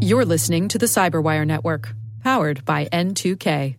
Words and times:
You're 0.00 0.24
listening 0.24 0.68
to 0.68 0.78
the 0.78 0.86
Cyberwire 0.86 1.46
Network, 1.46 1.94
powered 2.22 2.64
by 2.64 2.86
N2K. 2.86 3.76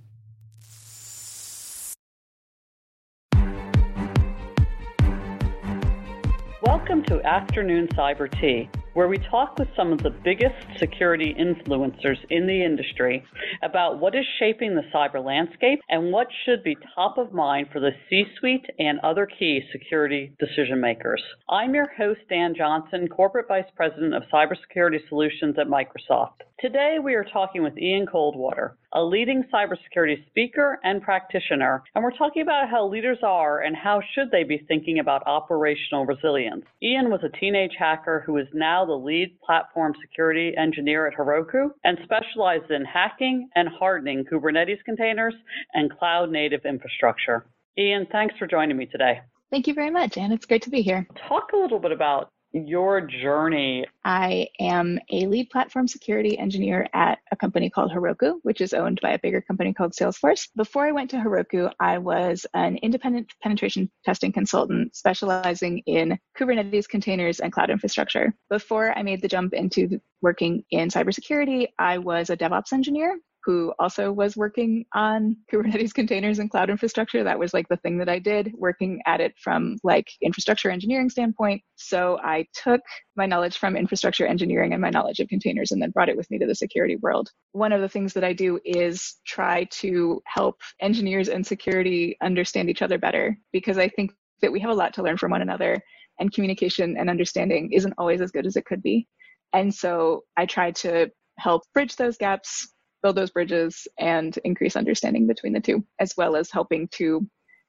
Welcome 6.62 7.04
to 7.04 7.22
Afternoon 7.24 7.88
Cyber 7.90 8.32
Tea, 8.40 8.70
where 8.96 9.10
we 9.10 9.18
talk 9.30 9.60
with 9.60 9.68
some 9.76 9.92
of 9.92 10.02
the 10.02 10.16
biggest 10.24 10.56
security 10.80 11.36
influencers 11.38 12.16
in 12.30 12.48
the 12.48 12.64
industry 12.64 13.22
about 13.62 14.00
what 14.00 14.16
is 14.16 14.24
shaping 14.40 14.74
the 14.74 14.84
cyber 14.94 15.24
landscape 15.24 15.82
and 15.90 16.14
what 16.14 16.28
should 16.46 16.64
be 16.64 16.78
top 16.96 17.18
of 17.18 17.34
mind 17.34 17.68
for 17.74 17.82
the 17.82 17.92
C 18.10 18.24
suite 18.40 18.66
and 18.80 18.98
other 19.02 19.28
key 19.28 19.62
security 19.74 20.34
decision 20.40 20.80
makers. 20.80 21.22
I'm 21.50 21.76
your 21.76 21.90
host, 21.98 22.22
Ann 22.32 22.56
Johnson, 22.58 23.10
Corporate 23.10 23.50
Vice 23.50 23.70
President 23.76 24.14
of 24.14 24.24
Cybersecurity 24.34 25.08
Solutions 25.10 25.58
at 25.60 25.68
Microsoft. 25.68 26.46
Today, 26.62 26.96
we 27.04 27.16
are 27.16 27.26
talking 27.26 27.64
with 27.64 27.78
Ian 27.78 28.06
Coldwater, 28.10 28.78
a 28.96 29.04
leading 29.04 29.44
cybersecurity 29.54 30.26
speaker 30.28 30.80
and 30.84 31.02
practitioner, 31.02 31.84
and 31.94 32.04
we're 32.04 32.18
talking 32.18 32.42
about 32.42 32.70
how 32.70 32.88
leaders 32.88 33.18
are 33.24 33.60
and 33.60 33.76
how 33.76 34.00
should 34.14 34.32
they 34.32 34.44
be 34.44 34.66
thinking 34.70 35.00
about 35.00 35.22
operational 35.28 36.06
resilience. 36.06 36.64
Ian 36.82 37.12
was 37.12 37.20
a 37.24 37.38
teenage 37.38 37.76
hacker 37.78 38.24
who 38.26 38.38
is 38.38 38.48
now 38.54 38.86
the 38.86 38.94
lead 38.94 39.38
platform 39.46 39.94
security 40.02 40.54
engineer 40.58 41.08
at 41.08 41.14
Heroku 41.14 41.72
and 41.84 41.98
specializes 42.06 42.72
in 42.72 42.86
hacking 42.86 43.50
and 43.56 43.68
hardening 43.68 44.24
Kubernetes 44.24 44.84
containers 44.86 45.36
and 45.74 45.92
cloud 46.00 46.32
native 46.32 46.66
infrastructure. 46.66 47.46
Ian, 47.78 48.08
thanks 48.14 48.36
for 48.40 48.48
joining 48.48 48.78
me 48.78 48.86
today. 48.86 49.20
Thank 49.52 49.68
you 49.68 49.74
very 49.74 49.92
much, 49.92 50.18
and 50.18 50.32
it's 50.32 50.46
great 50.46 50.64
to 50.64 50.70
be 50.70 50.82
here. 50.82 51.06
Talk 51.28 51.52
a 51.54 51.58
little 51.58 51.80
bit 51.80 51.92
about 51.92 52.30
your 52.56 53.02
journey? 53.02 53.86
I 54.06 54.48
am 54.60 55.00
a 55.12 55.26
lead 55.28 55.50
platform 55.50 55.88
security 55.88 56.38
engineer 56.38 56.88
at 56.94 57.20
a 57.32 57.36
company 57.36 57.70
called 57.70 57.92
Heroku, 57.92 58.40
which 58.44 58.62
is 58.62 58.74
owned 58.74 59.00
by 59.02 59.12
a 59.12 59.20
bigger 59.20 59.42
company 59.42 59.74
called 59.74 59.92
Salesforce. 59.92 60.48
Before 60.56 60.86
I 60.86 60.92
went 60.92 61.10
to 61.10 61.18
Heroku, 61.18 61.72
I 61.80 61.98
was 61.98 62.46
an 62.54 62.78
independent 62.78 63.34
penetration 63.44 63.92
testing 64.06 64.32
consultant 64.32 64.96
specializing 64.96 65.80
in 65.80 66.18
Kubernetes 66.38 66.88
containers 66.88 67.40
and 67.42 67.52
cloud 67.52 67.70
infrastructure. 67.70 68.34
Before 68.50 68.98
I 68.98 69.04
made 69.04 69.22
the 69.22 69.28
jump 69.28 69.54
into 69.54 70.00
working 70.22 70.64
in 70.72 70.90
cybersecurity, 70.90 71.68
I 71.78 71.98
was 71.98 72.30
a 72.30 72.38
DevOps 72.38 72.72
engineer 72.72 73.20
who 73.46 73.74
also 73.80 74.12
was 74.12 74.36
working 74.36 74.86
on 74.94 75.38
Kubernetes 75.54 75.94
containers 75.94 76.40
and 76.40 76.50
cloud 76.50 76.70
infrastructure. 76.70 77.24
That 77.24 77.40
was 77.40 77.54
like 77.54 77.68
the 77.70 77.78
thing 77.78 77.98
that 78.00 78.10
I 78.10 78.20
did, 78.20 78.52
working 78.58 79.02
at 79.06 79.22
it 79.22 79.34
from 79.42 79.78
like 79.84 80.08
infrastructure 80.22 80.70
engineering 80.70 81.10
standpoint. 81.10 81.62
So 81.76 82.20
I 82.24 82.48
took 82.54 82.82
my 83.16 83.26
knowledge 83.26 83.58
from 83.58 83.78
infrastructure 83.78 84.26
engineering 84.26 84.74
and 84.74 84.82
my 84.82 84.90
knowledge 84.90 85.20
of 85.20 85.28
containers 85.28 85.72
and 85.72 85.82
then 85.82 85.92
brought 85.92 86.10
it 86.10 86.18
with 86.18 86.30
me 86.32 86.40
to 86.40 86.48
the 86.48 86.56
security 86.56 86.98
world. 86.98 87.30
One 87.52 87.72
of 87.72 87.82
the 87.82 87.90
things 87.90 88.14
that 88.14 88.24
I 88.24 88.34
do 88.34 88.60
is 88.66 89.18
try 89.26 89.66
to 89.72 90.22
help 90.26 90.60
engineers 90.82 91.30
and 91.30 91.46
security 91.46 92.18
understand 92.22 92.70
each 92.70 92.82
other 92.82 92.98
better 92.98 93.38
because 93.54 93.78
I 93.78 93.90
think 93.90 94.12
that 94.42 94.52
we 94.52 94.60
have 94.60 94.72
a 94.72 94.76
lot 94.76 94.94
to 94.96 95.04
learn 95.04 95.18
from 95.18 95.32
one 95.32 95.42
another 95.42 95.80
and 96.20 96.34
communication 96.34 96.98
and 96.98 97.10
understanding 97.10 97.72
isn't 97.72 97.94
always 97.98 98.22
as 98.22 98.32
good 98.32 98.46
as 98.46 98.56
it 98.56 98.66
could 98.66 98.82
be. 98.82 99.08
And 99.54 99.74
so 99.74 100.24
I 100.38 100.46
try 100.46 100.72
to 100.72 101.10
help 101.38 101.64
bridge 101.74 101.96
those 101.96 102.18
gaps 102.18 102.68
build 103.06 103.16
those 103.16 103.30
bridges 103.30 103.88
and 104.00 104.36
increase 104.44 104.76
understanding 104.76 105.28
between 105.28 105.54
the 105.54 105.60
two, 105.60 105.86
as 106.00 106.16
well 106.18 106.36
as 106.36 106.50
helping 106.50 106.88
to 106.88 107.24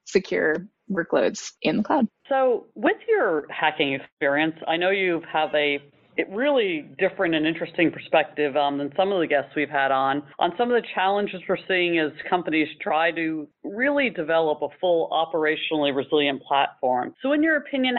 secure 0.06 0.66
workloads 0.90 1.50
in 1.60 1.76
the 1.76 1.82
cloud. 1.82 2.08
So, 2.26 2.64
with 2.74 2.96
your 3.06 3.44
hacking 3.50 3.92
experience, 3.92 4.54
I 4.66 4.78
know 4.78 4.88
you 4.88 5.20
have 5.30 5.50
a 5.54 5.78
it 6.16 6.28
really 6.30 6.88
different 6.98 7.34
and 7.34 7.46
interesting 7.46 7.90
perspective 7.90 8.56
um, 8.56 8.78
than 8.78 8.90
some 8.96 9.12
of 9.12 9.20
the 9.20 9.26
guests 9.26 9.50
we've 9.54 9.68
had 9.68 9.90
on 9.90 10.22
on 10.38 10.52
some 10.56 10.70
of 10.72 10.80
the 10.80 10.86
challenges 10.94 11.40
we're 11.48 11.58
seeing 11.68 11.98
as 11.98 12.10
companies 12.28 12.68
try 12.80 13.10
to 13.10 13.46
really 13.64 14.08
develop 14.08 14.62
a 14.62 14.68
full 14.80 15.10
operationally 15.10 15.94
resilient 15.94 16.42
platform. 16.42 17.14
So, 17.22 17.32
in 17.32 17.42
your 17.42 17.56
opinion, 17.56 17.96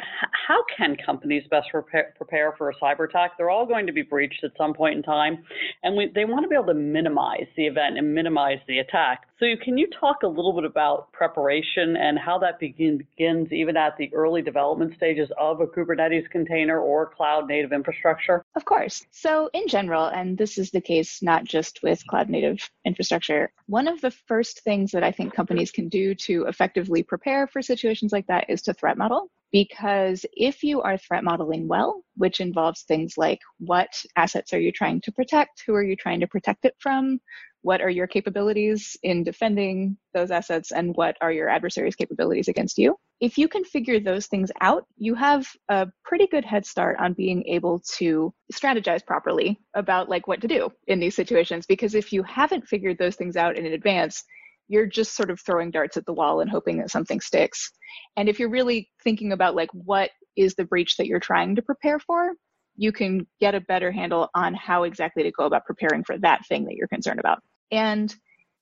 how 0.48 0.64
can 0.76 0.96
companies 1.06 1.44
best 1.52 1.68
prepare, 1.72 2.14
prepare 2.18 2.56
for 2.58 2.70
a 2.70 2.76
cyber 2.82 3.08
attack? 3.08 3.32
They're 3.38 3.52
all 3.52 3.68
going 3.68 3.86
to 3.86 3.94
be 3.94 4.02
breached 4.02 4.44
at 4.44 4.52
some 4.58 4.74
point 4.74 4.96
in 4.96 5.04
time, 5.04 5.44
and 5.84 5.96
we, 5.96 6.12
they 6.16 6.26
want 6.26 6.44
to 6.44 6.48
be 6.48 6.56
able 6.56 6.68
to 6.68 6.74
minimize 6.74 7.48
the 7.56 7.68
event 7.68 7.98
and 7.98 8.16
minimize 8.16 8.60
the 8.68 8.80
attack. 8.80 9.28
So, 9.40 9.46
can 9.64 9.78
you 9.78 9.88
talk 10.00 10.24
a 10.24 10.28
little 10.28 10.54
bit 10.54 10.66
about 10.66 11.12
preparation 11.12 11.96
and 11.98 12.18
how 12.18 12.40
that 12.40 12.60
begin, 12.60 12.98
begins 12.98 13.52
even 13.52 13.78
at 13.78 13.96
the 13.98 14.10
early 14.16 14.42
development 14.42 14.94
stages 14.98 15.30
of 15.40 15.62
a 15.62 15.68
Kubernetes 15.68 16.28
container 16.32 16.80
or 16.80 17.12
cloud 17.16 17.48
native 17.48 17.72
infrastructure? 17.72 18.07
Of 18.56 18.66
course. 18.66 19.06
So, 19.12 19.50
in 19.54 19.68
general, 19.68 20.06
and 20.06 20.38
this 20.38 20.58
is 20.58 20.72
the 20.72 20.82
case 20.82 21.22
not 21.22 21.44
just 21.46 21.82
with 21.84 22.06
cloud 22.08 22.30
native 22.30 22.70
infrastructure, 22.86 23.52
one 23.68 23.88
of 23.88 24.02
the 24.02 24.12
first 24.12 24.64
things 24.64 24.92
that 24.92 25.04
I 25.04 25.12
think 25.12 25.34
companies 25.34 25.72
can 25.72 25.90
do 25.90 26.16
to 26.16 26.46
effectively 26.46 27.04
prepare 27.04 27.48
for 27.48 27.62
situations 27.62 28.12
like 28.12 28.28
that 28.28 28.50
is 28.50 28.62
to 28.64 28.74
threat 28.74 28.98
model. 28.98 29.30
Because 29.52 30.26
if 30.34 30.62
you 30.62 30.82
are 30.82 30.98
threat 30.98 31.24
modeling 31.24 31.70
well, 31.70 32.04
which 32.16 32.42
involves 32.42 32.82
things 32.82 33.18
like 33.18 33.40
what 33.60 33.88
assets 34.18 34.54
are 34.54 34.60
you 34.60 34.74
trying 34.74 35.00
to 35.02 35.12
protect? 35.12 35.64
Who 35.66 35.74
are 35.74 35.84
you 35.84 35.96
trying 35.96 36.20
to 36.20 36.28
protect 36.28 36.66
it 36.66 36.76
from? 36.80 37.22
what 37.68 37.82
are 37.82 37.90
your 37.90 38.08
capabilities 38.08 38.96
in 39.04 39.24
defending 39.24 39.98
those 40.14 40.32
assets 40.32 40.72
and 40.72 40.96
what 40.96 41.18
are 41.20 41.34
your 41.34 41.50
adversaries' 41.50 41.98
capabilities 41.98 42.48
against 42.48 42.78
you. 42.78 42.98
If 43.20 43.38
you 43.38 43.48
can 43.48 43.64
figure 43.64 44.00
those 44.00 44.28
things 44.28 44.52
out, 44.62 44.86
you 44.98 45.16
have 45.16 45.48
a 45.70 45.88
pretty 46.04 46.28
good 46.28 46.46
head 46.46 46.66
start 46.66 46.98
on 47.00 47.14
being 47.14 47.44
able 47.48 47.82
to 47.98 48.34
strategize 48.54 49.04
properly 49.06 49.60
about 49.76 50.08
like 50.08 50.28
what 50.28 50.42
to 50.42 50.48
do 50.48 50.70
in 50.86 51.00
these 51.00 51.16
situations 51.16 51.66
because 51.66 51.96
if 51.96 52.14
you 52.14 52.22
haven't 52.24 52.68
figured 52.68 52.98
those 53.00 53.16
things 53.16 53.36
out 53.36 53.58
in 53.58 53.66
advance, 53.66 54.24
you're 54.68 54.86
just 54.86 55.16
sort 55.16 55.32
of 55.32 55.40
throwing 55.40 55.72
darts 55.72 55.98
at 55.98 56.06
the 56.06 56.14
wall 56.14 56.42
and 56.42 56.50
hoping 56.50 56.78
that 56.78 56.92
something 56.92 57.20
sticks. 57.20 57.72
And 58.18 58.30
if 58.30 58.40
you're 58.40 58.50
really 58.50 58.90
thinking 59.04 59.32
about 59.32 59.56
like 59.56 59.70
what 59.74 60.12
is 60.36 60.54
the 60.56 60.66
breach 60.66 60.98
that 60.98 61.08
you're 61.08 61.20
trying 61.20 61.56
to 61.56 61.62
prepare 61.62 62.00
for, 62.00 62.34
you 62.76 62.92
can 62.92 63.26
get 63.40 63.56
a 63.56 63.62
better 63.62 63.92
handle 63.92 64.30
on 64.36 64.54
how 64.54 64.84
exactly 64.84 65.24
to 65.24 65.32
go 65.32 65.46
about 65.46 65.66
preparing 65.66 66.04
for 66.04 66.18
that 66.20 66.46
thing 66.46 66.66
that 66.66 66.76
you're 66.76 66.88
concerned 66.88 67.20
about. 67.20 67.42
And 67.72 68.16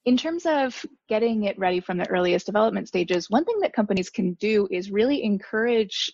in 0.06 0.18
terms 0.18 0.46
of 0.46 0.86
getting 1.10 1.44
it 1.44 1.58
ready 1.58 1.80
from 1.80 1.98
the 1.98 2.10
earliest 2.10 2.46
development 2.46 2.88
stages, 2.88 3.30
one 3.30 3.44
thing 3.44 3.60
that 3.62 3.74
companies 3.74 4.10
can 4.10 4.34
do 4.34 4.68
is 4.70 4.92
really 4.92 5.24
encourage 5.24 6.12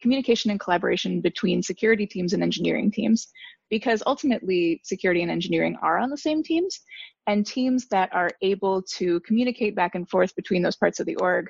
communication 0.00 0.50
and 0.50 0.60
collaboration 0.60 1.20
between 1.20 1.62
security 1.62 2.06
teams 2.06 2.32
and 2.32 2.42
engineering 2.42 2.90
teams 2.90 3.28
because 3.68 4.02
ultimately 4.06 4.80
security 4.84 5.22
and 5.22 5.30
engineering 5.30 5.76
are 5.82 5.98
on 5.98 6.10
the 6.10 6.16
same 6.16 6.42
teams 6.42 6.80
and 7.26 7.44
teams 7.44 7.88
that 7.88 8.08
are 8.14 8.30
able 8.42 8.82
to 8.82 9.18
communicate 9.20 9.74
back 9.74 9.96
and 9.96 10.08
forth 10.08 10.34
between 10.36 10.62
those 10.62 10.76
parts 10.76 11.00
of 11.00 11.06
the 11.06 11.16
org 11.16 11.48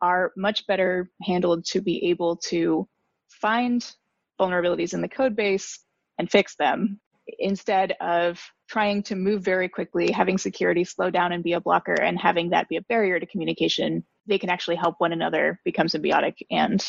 are 0.00 0.32
much 0.36 0.64
better 0.68 1.10
handled 1.22 1.64
to 1.64 1.80
be 1.80 2.04
able 2.08 2.36
to 2.36 2.86
find 3.28 3.92
vulnerabilities 4.40 4.94
in 4.94 5.00
the 5.00 5.08
code 5.08 5.34
base 5.34 5.80
and 6.18 6.30
fix 6.30 6.54
them 6.54 7.00
instead 7.40 7.96
of 8.00 8.40
trying 8.68 9.02
to 9.04 9.16
move 9.16 9.42
very 9.42 9.68
quickly, 9.68 10.10
having 10.12 10.38
security 10.38 10.84
slow 10.84 11.10
down 11.10 11.32
and 11.32 11.42
be 11.42 11.54
a 11.54 11.60
blocker, 11.60 11.94
and 11.94 12.18
having 12.18 12.50
that 12.50 12.68
be 12.68 12.76
a 12.76 12.82
barrier 12.82 13.18
to 13.18 13.26
communication, 13.26 14.04
they 14.26 14.38
can 14.38 14.50
actually 14.50 14.76
help 14.76 14.96
one 14.98 15.12
another 15.12 15.60
become 15.64 15.86
symbiotic 15.86 16.34
and 16.50 16.84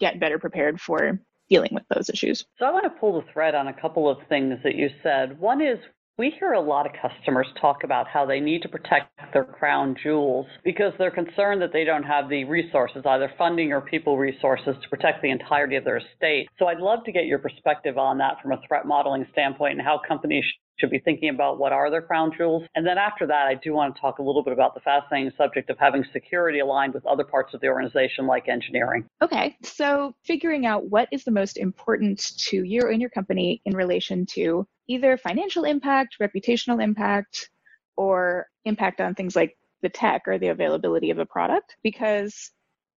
get 0.00 0.20
better 0.20 0.38
prepared 0.38 0.80
for 0.80 1.20
dealing 1.48 1.70
with 1.72 1.84
those 1.94 2.08
issues. 2.08 2.44
So 2.58 2.66
I 2.66 2.70
want 2.70 2.84
to 2.84 2.90
pull 2.90 3.20
the 3.20 3.32
thread 3.32 3.54
on 3.54 3.68
a 3.68 3.80
couple 3.80 4.08
of 4.08 4.18
things 4.28 4.58
that 4.62 4.74
you 4.74 4.88
said. 5.02 5.38
One 5.38 5.60
is 5.60 5.78
we 6.20 6.30
hear 6.38 6.52
a 6.52 6.60
lot 6.60 6.84
of 6.84 6.92
customers 7.00 7.46
talk 7.58 7.82
about 7.82 8.06
how 8.06 8.26
they 8.26 8.40
need 8.40 8.60
to 8.60 8.68
protect 8.68 9.08
their 9.32 9.42
crown 9.42 9.96
jewels 10.02 10.44
because 10.62 10.92
they're 10.98 11.10
concerned 11.10 11.62
that 11.62 11.72
they 11.72 11.82
don't 11.82 12.02
have 12.02 12.28
the 12.28 12.44
resources, 12.44 13.02
either 13.06 13.32
funding 13.38 13.72
or 13.72 13.80
people 13.80 14.18
resources, 14.18 14.74
to 14.82 14.88
protect 14.90 15.22
the 15.22 15.30
entirety 15.30 15.76
of 15.76 15.84
their 15.84 15.96
estate. 15.96 16.46
So 16.58 16.66
I'd 16.66 16.76
love 16.76 17.04
to 17.06 17.12
get 17.12 17.24
your 17.24 17.38
perspective 17.38 17.96
on 17.96 18.18
that 18.18 18.34
from 18.42 18.52
a 18.52 18.60
threat 18.68 18.84
modeling 18.84 19.24
standpoint 19.32 19.78
and 19.78 19.80
how 19.80 19.98
companies 20.06 20.44
should 20.78 20.90
be 20.90 20.98
thinking 20.98 21.28
about 21.30 21.58
what 21.58 21.72
are 21.72 21.90
their 21.90 22.02
crown 22.02 22.32
jewels. 22.36 22.64
And 22.74 22.86
then 22.86 22.98
after 22.98 23.26
that, 23.26 23.46
I 23.46 23.54
do 23.54 23.72
want 23.72 23.94
to 23.94 24.00
talk 24.00 24.18
a 24.18 24.22
little 24.22 24.42
bit 24.42 24.52
about 24.52 24.74
the 24.74 24.80
fascinating 24.80 25.30
subject 25.36 25.70
of 25.70 25.78
having 25.78 26.04
security 26.12 26.58
aligned 26.60 26.94
with 26.94 27.06
other 27.06 27.24
parts 27.24 27.54
of 27.54 27.60
the 27.60 27.68
organization 27.68 28.26
like 28.26 28.48
engineering. 28.48 29.06
Okay, 29.22 29.56
so 29.62 30.14
figuring 30.24 30.66
out 30.66 30.90
what 30.90 31.08
is 31.12 31.24
the 31.24 31.30
most 31.30 31.56
important 31.56 32.18
to 32.48 32.62
you 32.62 32.88
and 32.88 33.00
your 33.00 33.10
company 33.10 33.60
in 33.64 33.74
relation 33.74 34.26
to 34.34 34.66
either 34.90 35.16
financial 35.16 35.64
impact, 35.64 36.16
reputational 36.20 36.82
impact, 36.82 37.48
or 37.96 38.46
impact 38.64 39.00
on 39.00 39.14
things 39.14 39.36
like 39.36 39.56
the 39.82 39.88
tech 39.88 40.22
or 40.26 40.38
the 40.38 40.48
availability 40.48 41.10
of 41.10 41.18
a 41.18 41.26
product 41.26 41.76
because 41.82 42.50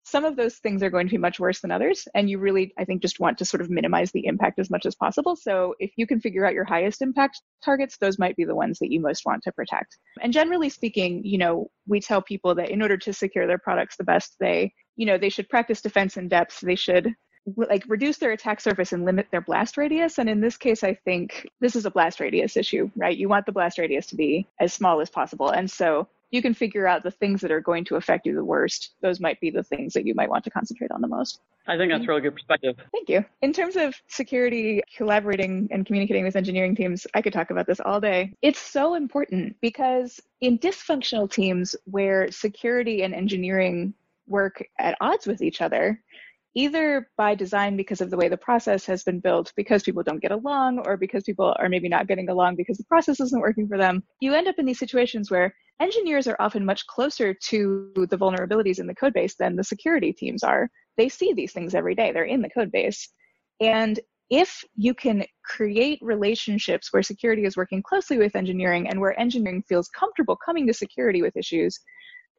some 0.05 0.25
of 0.25 0.35
those 0.35 0.55
things 0.55 0.83
are 0.83 0.89
going 0.89 1.07
to 1.07 1.11
be 1.11 1.17
much 1.17 1.39
worse 1.39 1.61
than 1.61 1.71
others. 1.71 2.07
And 2.13 2.29
you 2.29 2.37
really, 2.37 2.73
I 2.77 2.83
think, 2.83 3.01
just 3.01 3.21
want 3.21 3.37
to 3.37 3.45
sort 3.45 3.61
of 3.61 3.69
minimize 3.69 4.11
the 4.11 4.25
impact 4.25 4.59
as 4.59 4.69
much 4.69 4.85
as 4.85 4.95
possible. 4.95 5.37
So 5.37 5.75
if 5.79 5.91
you 5.95 6.05
can 6.05 6.19
figure 6.19 6.45
out 6.45 6.53
your 6.53 6.65
highest 6.65 7.01
impact 7.01 7.41
targets, 7.63 7.97
those 7.97 8.19
might 8.19 8.35
be 8.35 8.43
the 8.43 8.55
ones 8.55 8.79
that 8.79 8.91
you 8.91 8.99
most 8.99 9.23
want 9.25 9.43
to 9.43 9.51
protect. 9.53 9.97
And 10.21 10.33
generally 10.33 10.67
speaking, 10.69 11.21
you 11.23 11.37
know, 11.37 11.69
we 11.87 12.01
tell 12.01 12.21
people 12.21 12.53
that 12.55 12.69
in 12.69 12.81
order 12.81 12.97
to 12.97 13.13
secure 13.13 13.47
their 13.47 13.59
products 13.59 13.95
the 13.95 14.03
best, 14.03 14.35
they, 14.41 14.73
you 14.97 15.05
know, 15.05 15.17
they 15.17 15.29
should 15.29 15.47
practice 15.47 15.81
defense 15.81 16.17
in 16.17 16.27
depth. 16.27 16.59
They 16.59 16.75
should 16.75 17.13
like 17.55 17.83
reduce 17.87 18.17
their 18.17 18.31
attack 18.31 18.61
surface 18.61 18.93
and 18.93 19.05
limit 19.05 19.27
their 19.31 19.41
blast 19.41 19.77
radius. 19.77 20.17
And 20.17 20.29
in 20.29 20.39
this 20.39 20.57
case, 20.57 20.83
I 20.83 20.93
think 20.93 21.47
this 21.59 21.75
is 21.75 21.85
a 21.85 21.91
blast 21.91 22.19
radius 22.19 22.55
issue, 22.55 22.89
right? 22.95 23.17
You 23.17 23.29
want 23.29 23.45
the 23.45 23.51
blast 23.51 23.77
radius 23.77 24.07
to 24.07 24.15
be 24.15 24.47
as 24.59 24.73
small 24.73 25.01
as 25.01 25.09
possible. 25.09 25.49
And 25.49 25.69
so 25.69 26.07
you 26.31 26.41
can 26.41 26.55
figure 26.55 26.87
out 26.87 27.03
the 27.03 27.11
things 27.11 27.41
that 27.41 27.51
are 27.51 27.61
going 27.61 27.85
to 27.85 27.95
affect 27.95 28.25
you 28.25 28.33
the 28.33 28.43
worst. 28.43 28.95
Those 29.01 29.19
might 29.19 29.39
be 29.39 29.51
the 29.51 29.61
things 29.61 29.93
that 29.93 30.05
you 30.05 30.15
might 30.15 30.29
want 30.29 30.43
to 30.45 30.49
concentrate 30.49 30.89
on 30.89 30.99
the 30.99 31.07
most. 31.07 31.39
I 31.67 31.77
think 31.77 31.91
that's 31.91 32.05
a 32.05 32.07
really 32.07 32.21
good 32.21 32.33
perspective. 32.33 32.75
Thank 32.91 33.07
you. 33.07 33.23
In 33.43 33.53
terms 33.53 33.75
of 33.75 33.93
security, 34.07 34.81
collaborating 34.97 35.67
and 35.71 35.85
communicating 35.85 36.23
with 36.23 36.35
engineering 36.35 36.75
teams, 36.75 37.05
I 37.13 37.21
could 37.21 37.33
talk 37.33 37.51
about 37.51 37.67
this 37.67 37.79
all 37.79 38.01
day. 38.01 38.33
It's 38.41 38.59
so 38.59 38.95
important 38.95 39.55
because 39.61 40.19
in 40.41 40.57
dysfunctional 40.57 41.31
teams 41.31 41.75
where 41.85 42.31
security 42.31 43.03
and 43.03 43.13
engineering 43.13 43.93
work 44.27 44.63
at 44.79 44.97
odds 45.01 45.27
with 45.27 45.43
each 45.43 45.61
other, 45.61 46.01
either 46.55 47.09
by 47.17 47.33
design 47.33 47.75
because 47.75 48.01
of 48.01 48.09
the 48.09 48.17
way 48.17 48.29
the 48.29 48.37
process 48.37 48.85
has 48.85 49.03
been 49.03 49.19
built, 49.19 49.51
because 49.55 49.83
people 49.83 50.03
don't 50.03 50.21
get 50.21 50.31
along, 50.31 50.79
or 50.85 50.97
because 50.97 51.23
people 51.23 51.55
are 51.59 51.69
maybe 51.69 51.89
not 51.89 52.07
getting 52.07 52.29
along 52.29 52.55
because 52.55 52.77
the 52.77 52.83
process 52.85 53.19
isn't 53.19 53.41
working 53.41 53.67
for 53.67 53.77
them, 53.77 54.03
you 54.19 54.33
end 54.33 54.47
up 54.47 54.55
in 54.57 54.65
these 54.65 54.79
situations 54.79 55.31
where 55.31 55.53
engineers 55.79 56.27
are 56.27 56.37
often 56.39 56.63
much 56.63 56.85
closer 56.87 57.33
to 57.33 57.91
the 57.95 58.17
vulnerabilities 58.17 58.79
in 58.79 58.87
the 58.87 58.95
code 58.95 59.13
base 59.13 59.35
than 59.35 59.55
the 59.55 59.63
security 59.63 60.13
teams 60.13 60.43
are. 60.43 60.69
They 60.97 61.09
see 61.09 61.33
these 61.33 61.53
things 61.53 61.73
every 61.73 61.95
day, 61.95 62.11
they're 62.11 62.23
in 62.23 62.41
the 62.41 62.49
code 62.49 62.71
base. 62.71 63.09
And 63.59 63.99
if 64.29 64.63
you 64.75 64.93
can 64.93 65.25
create 65.43 65.99
relationships 66.01 66.91
where 66.91 67.03
security 67.03 67.45
is 67.45 67.57
working 67.57 67.83
closely 67.83 68.17
with 68.17 68.35
engineering 68.35 68.87
and 68.89 68.99
where 68.99 69.19
engineering 69.19 69.63
feels 69.67 69.89
comfortable 69.89 70.37
coming 70.43 70.65
to 70.67 70.73
security 70.73 71.21
with 71.21 71.35
issues, 71.35 71.79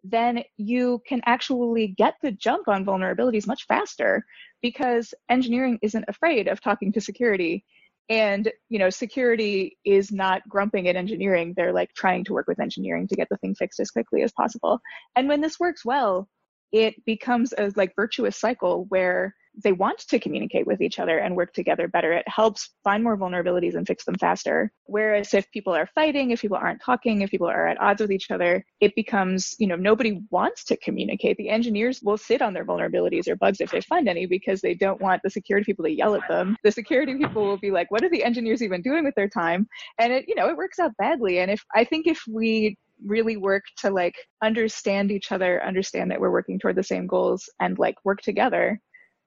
then 0.05 0.45
you 0.56 1.03
can 1.09 1.23
actually 1.25 1.89
get 1.89 2.15
the 2.23 2.31
jump 2.31 2.69
on 2.69 2.85
vulnerabilities 2.85 3.47
much 3.47 3.67
faster 3.67 4.25
because 4.62 5.15
engineering 5.29 5.79
isn't 5.83 6.05
afraid 6.09 6.47
of 6.47 6.61
talking 6.61 6.93
to 6.93 7.01
security. 7.01 7.65
And 8.11 8.53
you 8.69 8.79
know 8.79 8.91
security 8.91 9.79
is 9.85 10.12
not 10.12 10.47
grumping 10.49 10.89
at 10.89 10.97
engineering. 10.97 11.55
They're 11.56 11.73
like 11.73 11.95
trying 11.95 12.25
to 12.25 12.35
work 12.35 12.47
with 12.47 12.61
engineering 12.61 13.09
to 13.09 13.17
get 13.17 13.29
the 13.31 13.39
thing 13.39 13.55
fixed 13.55 13.81
as 13.81 13.91
quickly 13.91 14.23
as 14.23 14.33
possible. 14.33 14.81
And 15.17 15.27
when 15.27 15.41
this 15.41 15.59
works 15.59 15.85
well 15.85 16.29
it 16.75 17.05
becomes 17.05 17.55
a 17.57 17.73
like 17.77 17.95
virtuous 17.95 18.37
cycle 18.37 18.87
where 18.89 19.33
they 19.62 19.73
want 19.73 19.99
to 19.99 20.19
communicate 20.19 20.67
with 20.67 20.81
each 20.81 20.99
other 20.99 21.19
and 21.19 21.37
work 21.37 21.53
together 21.53 21.87
better. 21.87 22.12
It 22.12 22.27
helps 22.27 22.71
find 22.83 23.05
more 23.05 23.17
vulnerabilities 23.17 23.75
and 23.75 23.87
fix 23.87 24.05
them 24.05 24.17
faster. 24.17 24.73
Whereas 24.87 25.33
if 25.35 25.51
people 25.53 25.75
are 25.75 25.89
fighting, 25.95 26.31
if 26.31 26.41
people 26.41 26.56
aren't 26.56 26.83
talking, 26.83 27.23
if 27.23 27.31
people 27.31 27.47
are 27.47 27.69
at 27.69 27.81
odds 27.81 28.01
with 28.01 28.11
each 28.11 28.31
other, 28.31 28.65
it 28.81 28.95
becomes, 28.95 29.55
you 29.59 29.67
know, 29.67 29.77
nobody 29.77 30.21
wants 30.31 30.65
to 30.65 30.77
communicate. 30.79 31.37
The 31.37 31.51
engineers 31.51 32.01
will 32.03 32.17
sit 32.17 32.43
on 32.43 32.53
their 32.53 32.65
vulnerabilities 32.65 33.29
or 33.29 33.37
bugs 33.37 33.61
if 33.61 33.71
they 33.71 33.81
find 33.81 34.09
any 34.09 34.27
because 34.27 34.61
they 34.61 34.75
don't 34.75 35.01
want 35.01 35.23
the 35.23 35.31
security 35.31 35.65
people 35.65 35.85
to 35.85 35.91
yell 35.91 36.15
at 36.15 36.27
them. 36.29 36.57
The 36.65 36.73
security 36.73 37.17
people 37.17 37.45
will 37.45 37.59
be 37.59 37.71
like, 37.71 37.91
what 37.91 38.03
are 38.03 38.11
the 38.11 38.25
engineers 38.25 38.62
even 38.62 38.83
doing 38.83 39.05
with 39.05 39.15
their 39.15 39.29
time? 39.29 39.67
And 39.99 40.12
it, 40.12 40.25
you 40.27 40.35
know, 40.35 40.49
it 40.49 40.57
works 40.57 40.79
out 40.79 40.93
badly. 40.99 41.39
And 41.39 41.50
if 41.50 41.62
I 41.75 41.85
think 41.85 42.07
if 42.07 42.23
we 42.29 42.77
really 43.05 43.37
work 43.37 43.65
to 43.79 43.91
like 43.91 44.15
understand 44.43 45.11
each 45.11 45.33
other, 45.33 45.62
understand 45.65 46.11
that 46.11 46.21
we're 46.21 46.31
working 46.31 46.59
toward 46.59 46.77
the 46.77 46.83
same 46.83 47.07
goals 47.07 47.49
and 47.61 47.79
like 47.79 47.97
work 48.05 48.21
together, 48.21 48.81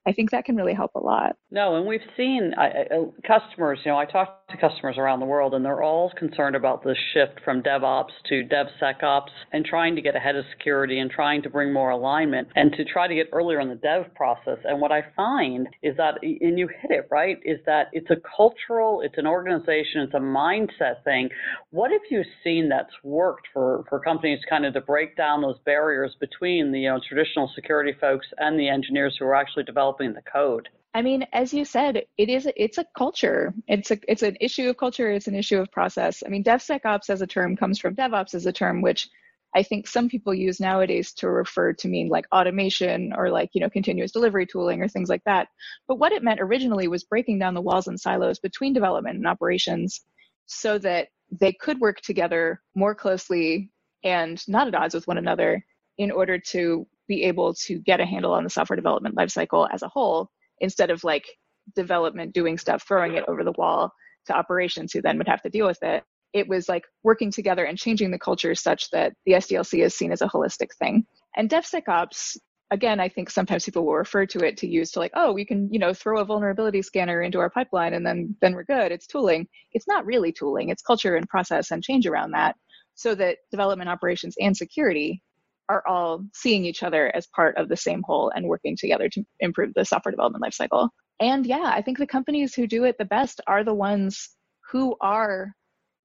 I 0.08 0.12
think 0.12 0.30
that 0.30 0.46
can 0.46 0.56
really 0.56 0.72
help 0.72 0.92
a 0.94 1.00
lot. 1.00 1.36
No, 1.50 1.76
and 1.76 1.86
we've 1.86 2.00
seen 2.16 2.54
uh, 2.54 2.96
customers, 3.26 3.78
you 3.84 3.92
know, 3.92 3.98
I 3.98 4.06
talk 4.06 4.48
to 4.48 4.56
customers 4.56 4.96
around 4.96 5.20
the 5.20 5.26
world 5.26 5.52
and 5.52 5.62
they're 5.62 5.82
all 5.82 6.10
concerned 6.16 6.56
about 6.56 6.82
this 6.82 6.96
shift 7.12 7.40
from 7.44 7.62
DevOps 7.62 8.12
to 8.30 8.42
DevSecOps 8.44 9.28
and 9.52 9.66
trying 9.66 9.94
to 9.96 10.00
get 10.00 10.16
ahead 10.16 10.34
of 10.34 10.46
security 10.56 10.98
and 10.98 11.10
trying 11.10 11.42
to 11.42 11.50
bring 11.50 11.74
more 11.74 11.90
alignment 11.90 12.48
and 12.56 12.72
to 12.72 12.84
try 12.86 13.06
to 13.06 13.14
get 13.14 13.26
earlier 13.34 13.60
in 13.60 13.68
the 13.68 13.74
dev 13.74 14.14
process. 14.14 14.56
And 14.64 14.80
what 14.80 14.92
I 14.92 15.02
find 15.14 15.68
is 15.82 15.94
that, 15.98 16.14
and 16.22 16.58
you 16.58 16.68
hit 16.68 16.90
it, 16.90 17.08
right, 17.10 17.36
is 17.44 17.58
that 17.66 17.88
it's 17.92 18.08
a 18.10 18.16
cultural, 18.34 19.02
it's 19.02 19.18
an 19.18 19.26
organization, 19.26 20.00
it's 20.00 20.14
a 20.14 20.18
mindset 20.18 21.04
thing. 21.04 21.28
What 21.70 21.90
have 21.90 22.00
you 22.10 22.22
seen 22.42 22.70
that's 22.70 22.94
worked 23.02 23.48
for, 23.52 23.84
for 23.90 24.00
companies 24.00 24.38
kind 24.48 24.64
of 24.64 24.72
to 24.72 24.80
break 24.80 25.18
down 25.18 25.42
those 25.42 25.58
barriers 25.66 26.16
between 26.18 26.72
the 26.72 26.80
you 26.80 26.88
know, 26.88 27.00
traditional 27.06 27.50
security 27.54 27.92
folks 28.00 28.26
and 28.38 28.58
the 28.58 28.70
engineers 28.70 29.14
who 29.18 29.26
are 29.26 29.34
actually 29.34 29.64
developing 29.64 29.97
developing 29.98 30.14
the 30.14 30.30
code? 30.30 30.68
I 30.94 31.02
mean, 31.02 31.26
as 31.32 31.52
you 31.52 31.64
said, 31.64 32.02
it 32.16 32.28
is 32.28 32.48
it's 32.56 32.78
a 32.78 32.86
culture. 32.96 33.54
It's 33.66 33.90
a 33.90 33.98
it's 34.08 34.22
an 34.22 34.36
issue 34.40 34.68
of 34.68 34.76
culture. 34.76 35.10
It's 35.10 35.28
an 35.28 35.34
issue 35.34 35.58
of 35.58 35.70
process. 35.70 36.22
I 36.24 36.30
mean, 36.30 36.42
DevSecOps 36.42 37.10
as 37.10 37.20
a 37.20 37.26
term 37.26 37.56
comes 37.56 37.78
from 37.78 37.94
DevOps 37.94 38.34
as 38.34 38.46
a 38.46 38.52
term, 38.52 38.80
which 38.80 39.08
I 39.54 39.62
think 39.62 39.86
some 39.86 40.08
people 40.08 40.34
use 40.34 40.60
nowadays 40.60 41.12
to 41.14 41.28
refer 41.30 41.72
to 41.74 41.88
mean 41.88 42.08
like 42.08 42.26
automation 42.32 43.12
or 43.16 43.30
like 43.30 43.50
you 43.52 43.60
know 43.60 43.70
continuous 43.70 44.12
delivery 44.12 44.46
tooling 44.46 44.82
or 44.82 44.88
things 44.88 45.08
like 45.08 45.22
that. 45.24 45.48
But 45.86 45.98
what 45.98 46.12
it 46.12 46.24
meant 46.24 46.40
originally 46.40 46.88
was 46.88 47.04
breaking 47.04 47.38
down 47.38 47.54
the 47.54 47.62
walls 47.62 47.86
and 47.86 48.00
silos 48.00 48.38
between 48.38 48.72
development 48.72 49.16
and 49.16 49.26
operations, 49.26 50.00
so 50.46 50.78
that 50.78 51.08
they 51.30 51.52
could 51.52 51.78
work 51.80 52.00
together 52.00 52.62
more 52.74 52.94
closely 52.94 53.70
and 54.02 54.42
not 54.48 54.68
at 54.68 54.74
odds 54.74 54.94
with 54.94 55.06
one 55.06 55.18
another 55.18 55.62
in 55.98 56.10
order 56.10 56.38
to 56.38 56.86
be 57.08 57.24
able 57.24 57.54
to 57.54 57.78
get 57.80 58.00
a 58.00 58.06
handle 58.06 58.32
on 58.32 58.44
the 58.44 58.50
software 58.50 58.76
development 58.76 59.16
lifecycle 59.16 59.68
as 59.72 59.82
a 59.82 59.88
whole 59.88 60.30
instead 60.60 60.90
of 60.90 61.02
like 61.04 61.26
development 61.74 62.34
doing 62.34 62.58
stuff, 62.58 62.84
throwing 62.86 63.14
it 63.14 63.24
over 63.28 63.44
the 63.44 63.52
wall 63.52 63.92
to 64.26 64.36
operations 64.36 64.92
who 64.92 65.02
then 65.02 65.18
would 65.18 65.28
have 65.28 65.42
to 65.42 65.50
deal 65.50 65.66
with 65.66 65.82
it. 65.82 66.04
It 66.34 66.48
was 66.48 66.68
like 66.68 66.84
working 67.02 67.30
together 67.30 67.64
and 67.64 67.78
changing 67.78 68.10
the 68.10 68.18
culture 68.18 68.54
such 68.54 68.90
that 68.90 69.14
the 69.24 69.32
SDLC 69.32 69.84
is 69.84 69.94
seen 69.94 70.12
as 70.12 70.20
a 70.20 70.28
holistic 70.28 70.68
thing. 70.78 71.06
And 71.36 71.48
DevSecOps, 71.48 72.36
again, 72.70 73.00
I 73.00 73.08
think 73.08 73.30
sometimes 73.30 73.64
people 73.64 73.86
will 73.86 73.94
refer 73.94 74.26
to 74.26 74.40
it 74.40 74.58
to 74.58 74.68
use 74.68 74.90
to 74.92 74.98
like, 74.98 75.12
oh, 75.14 75.32
we 75.32 75.46
can, 75.46 75.72
you 75.72 75.78
know, 75.78 75.94
throw 75.94 76.20
a 76.20 76.24
vulnerability 76.24 76.82
scanner 76.82 77.22
into 77.22 77.38
our 77.38 77.48
pipeline 77.48 77.94
and 77.94 78.06
then 78.06 78.36
then 78.42 78.54
we're 78.54 78.64
good. 78.64 78.92
It's 78.92 79.06
tooling. 79.06 79.48
It's 79.72 79.88
not 79.88 80.04
really 80.04 80.32
tooling. 80.32 80.68
It's 80.68 80.82
culture 80.82 81.16
and 81.16 81.28
process 81.28 81.70
and 81.70 81.82
change 81.82 82.06
around 82.06 82.32
that 82.32 82.56
so 82.94 83.14
that 83.14 83.38
development 83.50 83.88
operations 83.88 84.34
and 84.40 84.56
security 84.56 85.22
are 85.68 85.86
all 85.86 86.24
seeing 86.32 86.64
each 86.64 86.82
other 86.82 87.14
as 87.14 87.26
part 87.26 87.56
of 87.56 87.68
the 87.68 87.76
same 87.76 88.02
whole 88.02 88.30
and 88.34 88.46
working 88.46 88.76
together 88.76 89.08
to 89.08 89.24
improve 89.40 89.72
the 89.74 89.84
software 89.84 90.12
development 90.12 90.44
lifecycle. 90.44 90.88
And 91.20 91.46
yeah, 91.46 91.72
I 91.74 91.82
think 91.82 91.98
the 91.98 92.06
companies 92.06 92.54
who 92.54 92.66
do 92.66 92.84
it 92.84 92.96
the 92.98 93.04
best 93.04 93.40
are 93.46 93.64
the 93.64 93.74
ones 93.74 94.30
who 94.70 94.96
are 95.00 95.52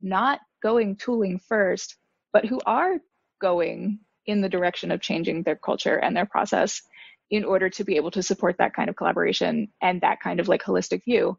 not 0.01 0.39
going 0.62 0.95
tooling 0.95 1.39
first, 1.39 1.98
but 2.31 2.45
who 2.45 2.60
are 2.65 2.98
going 3.42 4.00
in 4.25 4.42
the 4.42 4.50
direction 4.50 4.92
of 4.92 5.01
changing 5.01 5.44
their 5.44 5.56
culture 5.56 5.98
and 5.98 6.16
their 6.16 6.25
process 6.25 6.81
in 7.30 7.44
order 7.44 7.69
to 7.69 7.83
be 7.83 7.95
able 7.95 8.12
to 8.12 8.24
support 8.24 8.56
that 8.57 8.74
kind 8.74 8.89
of 8.89 8.95
collaboration 8.95 9.68
and 9.81 10.01
that 10.01 10.19
kind 10.21 10.39
of 10.39 10.48
like 10.48 10.63
holistic 10.63 11.04
view 11.04 11.38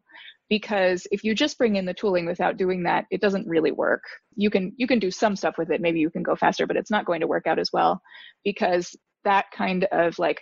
because 0.49 1.07
if 1.11 1.23
you 1.23 1.33
just 1.33 1.57
bring 1.57 1.75
in 1.75 1.85
the 1.85 1.93
tooling 1.93 2.25
without 2.25 2.57
doing 2.57 2.83
that 2.83 3.05
it 3.11 3.21
doesn't 3.21 3.47
really 3.47 3.71
work. 3.71 4.03
You 4.35 4.49
can 4.49 4.73
you 4.77 4.87
can 4.87 4.99
do 4.99 5.11
some 5.11 5.35
stuff 5.35 5.55
with 5.57 5.71
it. 5.71 5.81
Maybe 5.81 5.99
you 5.99 6.09
can 6.09 6.23
go 6.23 6.35
faster 6.35 6.67
but 6.67 6.77
it's 6.77 6.91
not 6.91 7.05
going 7.05 7.21
to 7.21 7.27
work 7.27 7.47
out 7.47 7.59
as 7.59 7.69
well 7.73 8.01
because 8.43 8.95
that 9.23 9.45
kind 9.55 9.85
of 9.91 10.17
like 10.19 10.41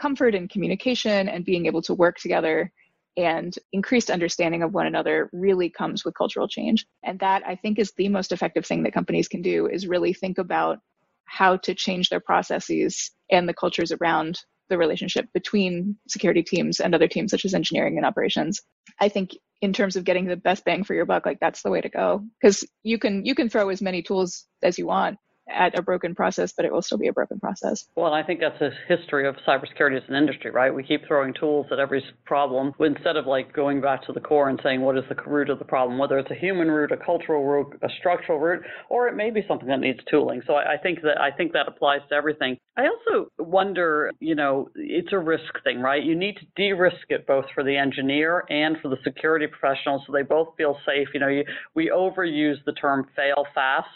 comfort 0.00 0.34
and 0.34 0.50
communication 0.50 1.28
and 1.28 1.44
being 1.44 1.66
able 1.66 1.82
to 1.82 1.94
work 1.94 2.16
together 2.16 2.72
and 3.16 3.56
increased 3.72 4.10
understanding 4.10 4.62
of 4.62 4.74
one 4.74 4.86
another 4.86 5.30
really 5.32 5.70
comes 5.70 6.04
with 6.04 6.16
cultural 6.16 6.48
change. 6.48 6.84
And 7.04 7.18
that 7.20 7.42
i 7.46 7.54
think 7.54 7.78
is 7.78 7.92
the 7.96 8.08
most 8.08 8.32
effective 8.32 8.66
thing 8.66 8.82
that 8.82 8.94
companies 8.94 9.28
can 9.28 9.42
do 9.42 9.68
is 9.68 9.86
really 9.86 10.12
think 10.12 10.38
about 10.38 10.78
how 11.26 11.56
to 11.56 11.74
change 11.74 12.08
their 12.08 12.20
processes 12.20 13.10
and 13.30 13.48
the 13.48 13.54
cultures 13.54 13.92
around 13.92 14.38
the 14.68 14.78
relationship 14.78 15.26
between 15.32 15.96
security 16.08 16.42
teams 16.42 16.80
and 16.80 16.94
other 16.94 17.08
teams 17.08 17.30
such 17.30 17.44
as 17.44 17.54
engineering 17.54 17.96
and 17.96 18.06
operations. 18.06 18.60
I 19.00 19.08
think 19.08 19.36
in 19.60 19.72
terms 19.72 19.96
of 19.96 20.04
getting 20.04 20.26
the 20.26 20.36
best 20.36 20.64
bang 20.64 20.84
for 20.84 20.94
your 20.94 21.06
buck, 21.06 21.26
like 21.26 21.40
that's 21.40 21.62
the 21.62 21.70
way 21.70 21.80
to 21.80 21.88
go 21.88 22.24
because 22.40 22.66
you 22.82 22.98
can 22.98 23.24
you 23.24 23.34
can 23.34 23.48
throw 23.48 23.68
as 23.68 23.82
many 23.82 24.02
tools 24.02 24.46
as 24.62 24.78
you 24.78 24.86
want 24.86 25.18
at 25.48 25.78
a 25.78 25.82
broken 25.82 26.14
process, 26.14 26.52
but 26.52 26.64
it 26.64 26.72
will 26.72 26.82
still 26.82 26.98
be 26.98 27.08
a 27.08 27.12
broken 27.12 27.38
process. 27.38 27.86
Well, 27.96 28.12
I 28.12 28.22
think 28.22 28.40
that's 28.40 28.60
a 28.60 28.70
history 28.88 29.28
of 29.28 29.36
cybersecurity 29.46 29.96
as 29.96 30.02
an 30.08 30.14
industry, 30.14 30.50
right? 30.50 30.74
We 30.74 30.82
keep 30.82 31.06
throwing 31.06 31.34
tools 31.34 31.66
at 31.70 31.78
every 31.78 32.02
problem 32.24 32.72
instead 32.80 33.16
of 33.16 33.26
like 33.26 33.52
going 33.52 33.80
back 33.80 34.04
to 34.06 34.12
the 34.12 34.20
core 34.20 34.48
and 34.48 34.58
saying 34.62 34.80
what 34.80 34.96
is 34.96 35.04
the 35.08 35.16
root 35.26 35.50
of 35.50 35.58
the 35.58 35.64
problem, 35.64 35.98
whether 35.98 36.18
it's 36.18 36.30
a 36.30 36.34
human 36.34 36.70
root, 36.70 36.92
a 36.92 36.96
cultural 36.96 37.44
root, 37.44 37.78
a 37.82 37.88
structural 37.98 38.38
root, 38.38 38.62
or 38.88 39.08
it 39.08 39.16
may 39.16 39.30
be 39.30 39.44
something 39.46 39.68
that 39.68 39.80
needs 39.80 40.00
tooling. 40.10 40.42
So 40.46 40.54
I, 40.54 40.74
I 40.74 40.76
think 40.76 41.02
that 41.02 41.20
I 41.20 41.30
think 41.30 41.52
that 41.52 41.68
applies 41.68 42.00
to 42.08 42.14
everything. 42.14 42.56
I 42.76 42.86
also 42.86 43.28
wonder, 43.38 44.10
you 44.20 44.34
know, 44.34 44.68
it's 44.74 45.12
a 45.12 45.18
risk 45.18 45.62
thing, 45.62 45.80
right? 45.80 46.02
You 46.02 46.16
need 46.16 46.36
to 46.36 46.46
de-risk 46.56 47.06
it 47.08 47.26
both 47.26 47.44
for 47.54 47.62
the 47.62 47.76
engineer 47.76 48.44
and 48.48 48.76
for 48.82 48.88
the 48.88 48.96
security 49.04 49.46
professional, 49.46 50.02
so 50.06 50.12
they 50.12 50.22
both 50.22 50.48
feel 50.56 50.76
safe. 50.84 51.08
You 51.14 51.20
know, 51.20 51.28
you, 51.28 51.44
we 51.74 51.92
overuse 51.94 52.56
the 52.66 52.72
term 52.72 53.06
fail 53.14 53.44
fast, 53.54 53.88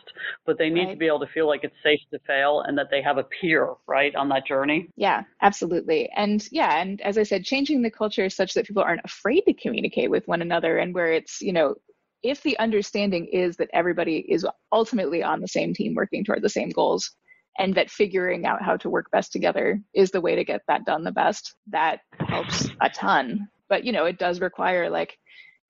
but 0.47 0.59
they 0.59 0.71
need 0.71 0.87
right. 0.87 0.93
to 0.93 0.97
be 0.97 1.07
able 1.07 1.21
to 1.21 1.33
feel 1.39 1.47
like 1.47 1.63
it's 1.63 1.77
safe 1.85 2.01
to 2.11 2.19
fail 2.27 2.63
and 2.67 2.77
that 2.77 2.89
they 2.91 3.01
have 3.01 3.17
a 3.17 3.23
peer, 3.23 3.75
right, 3.87 4.13
on 4.17 4.29
that 4.29 4.45
journey. 4.45 4.89
Yeah, 4.97 5.23
absolutely. 5.41 6.11
And 6.17 6.45
yeah, 6.51 6.81
and 6.81 7.01
as 7.03 7.17
I 7.17 7.23
said, 7.23 7.45
changing 7.45 7.81
the 7.81 7.93
culture 7.93 8.29
such 8.29 8.55
that 8.55 8.67
people 8.67 8.83
aren't 8.83 9.05
afraid 9.05 9.43
to 9.43 9.55
communicate 9.55 10.11
with 10.11 10.27
one 10.27 10.43
another 10.43 10.79
and 10.79 10.93
where 10.93 11.13
it's, 11.13 11.41
you 11.41 11.53
know, 11.53 11.77
if 12.25 12.43
the 12.43 12.59
understanding 12.59 13.27
is 13.27 13.57
that 13.59 13.71
everybody 13.73 14.27
is 14.29 14.45
ultimately 14.73 15.23
on 15.23 15.41
the 15.41 15.47
same 15.47 15.73
team 15.73 15.95
working 15.95 16.25
toward 16.25 16.43
the 16.43 16.49
same 16.49 16.71
goals 16.71 17.13
and 17.61 17.73
that 17.77 17.89
figuring 17.89 18.45
out 18.45 18.61
how 18.61 18.77
to 18.77 18.91
work 18.91 19.09
best 19.13 19.31
together 19.31 19.81
is 19.95 20.11
the 20.11 20.21
way 20.21 20.35
to 20.35 20.45
get 20.45 20.63
that 20.67 20.85
done 20.85 21.05
the 21.05 21.13
best. 21.13 21.55
That 21.69 22.01
helps 22.27 22.69
a 22.81 22.91
ton. 22.91 23.47
But 23.69 23.85
you 23.85 23.93
know, 23.93 24.07
it 24.07 24.19
does 24.19 24.41
require 24.41 24.91
like 24.91 25.17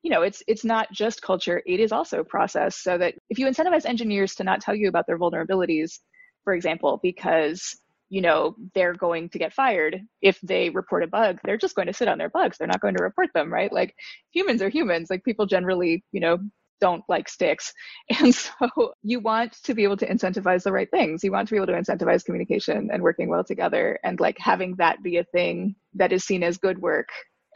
you 0.02 0.10
know, 0.10 0.22
it's 0.22 0.42
it's 0.46 0.64
not 0.64 0.90
just 0.92 1.22
culture, 1.22 1.62
it 1.66 1.80
is 1.80 1.92
also 1.92 2.24
process 2.24 2.76
so 2.76 2.98
that 2.98 3.14
if 3.30 3.38
you 3.38 3.46
incentivize 3.46 3.86
engineers 3.86 4.34
to 4.36 4.44
not 4.44 4.60
tell 4.60 4.74
you 4.74 4.88
about 4.88 5.06
their 5.06 5.18
vulnerabilities, 5.18 5.98
for 6.44 6.54
example, 6.54 7.00
because 7.02 7.76
you 8.10 8.22
know 8.22 8.54
they're 8.74 8.94
going 8.94 9.28
to 9.28 9.38
get 9.38 9.52
fired 9.52 10.00
if 10.22 10.40
they 10.42 10.70
report 10.70 11.02
a 11.02 11.06
bug 11.06 11.38
they're 11.44 11.58
just 11.58 11.74
going 11.74 11.86
to 11.86 11.92
sit 11.92 12.08
on 12.08 12.16
their 12.16 12.30
bugs 12.30 12.56
they're 12.56 12.66
not 12.66 12.80
going 12.80 12.96
to 12.96 13.02
report 13.02 13.28
them 13.34 13.52
right 13.52 13.70
like 13.70 13.94
humans 14.32 14.62
are 14.62 14.70
humans 14.70 15.08
like 15.10 15.22
people 15.24 15.44
generally 15.44 16.02
you 16.12 16.20
know 16.20 16.38
don't 16.80 17.02
like 17.08 17.28
sticks. 17.28 17.72
And 18.20 18.34
so 18.34 18.92
you 19.02 19.20
want 19.20 19.52
to 19.64 19.74
be 19.74 19.84
able 19.84 19.96
to 19.98 20.06
incentivize 20.06 20.62
the 20.62 20.72
right 20.72 20.90
things. 20.90 21.22
You 21.22 21.32
want 21.32 21.48
to 21.48 21.54
be 21.54 21.56
able 21.56 21.66
to 21.66 21.72
incentivize 21.72 22.24
communication 22.24 22.90
and 22.92 23.02
working 23.02 23.28
well 23.28 23.44
together 23.44 23.98
and 24.04 24.18
like 24.20 24.36
having 24.38 24.76
that 24.76 25.02
be 25.02 25.18
a 25.18 25.24
thing 25.24 25.74
that 25.94 26.12
is 26.12 26.24
seen 26.24 26.42
as 26.42 26.58
good 26.58 26.78
work 26.80 27.08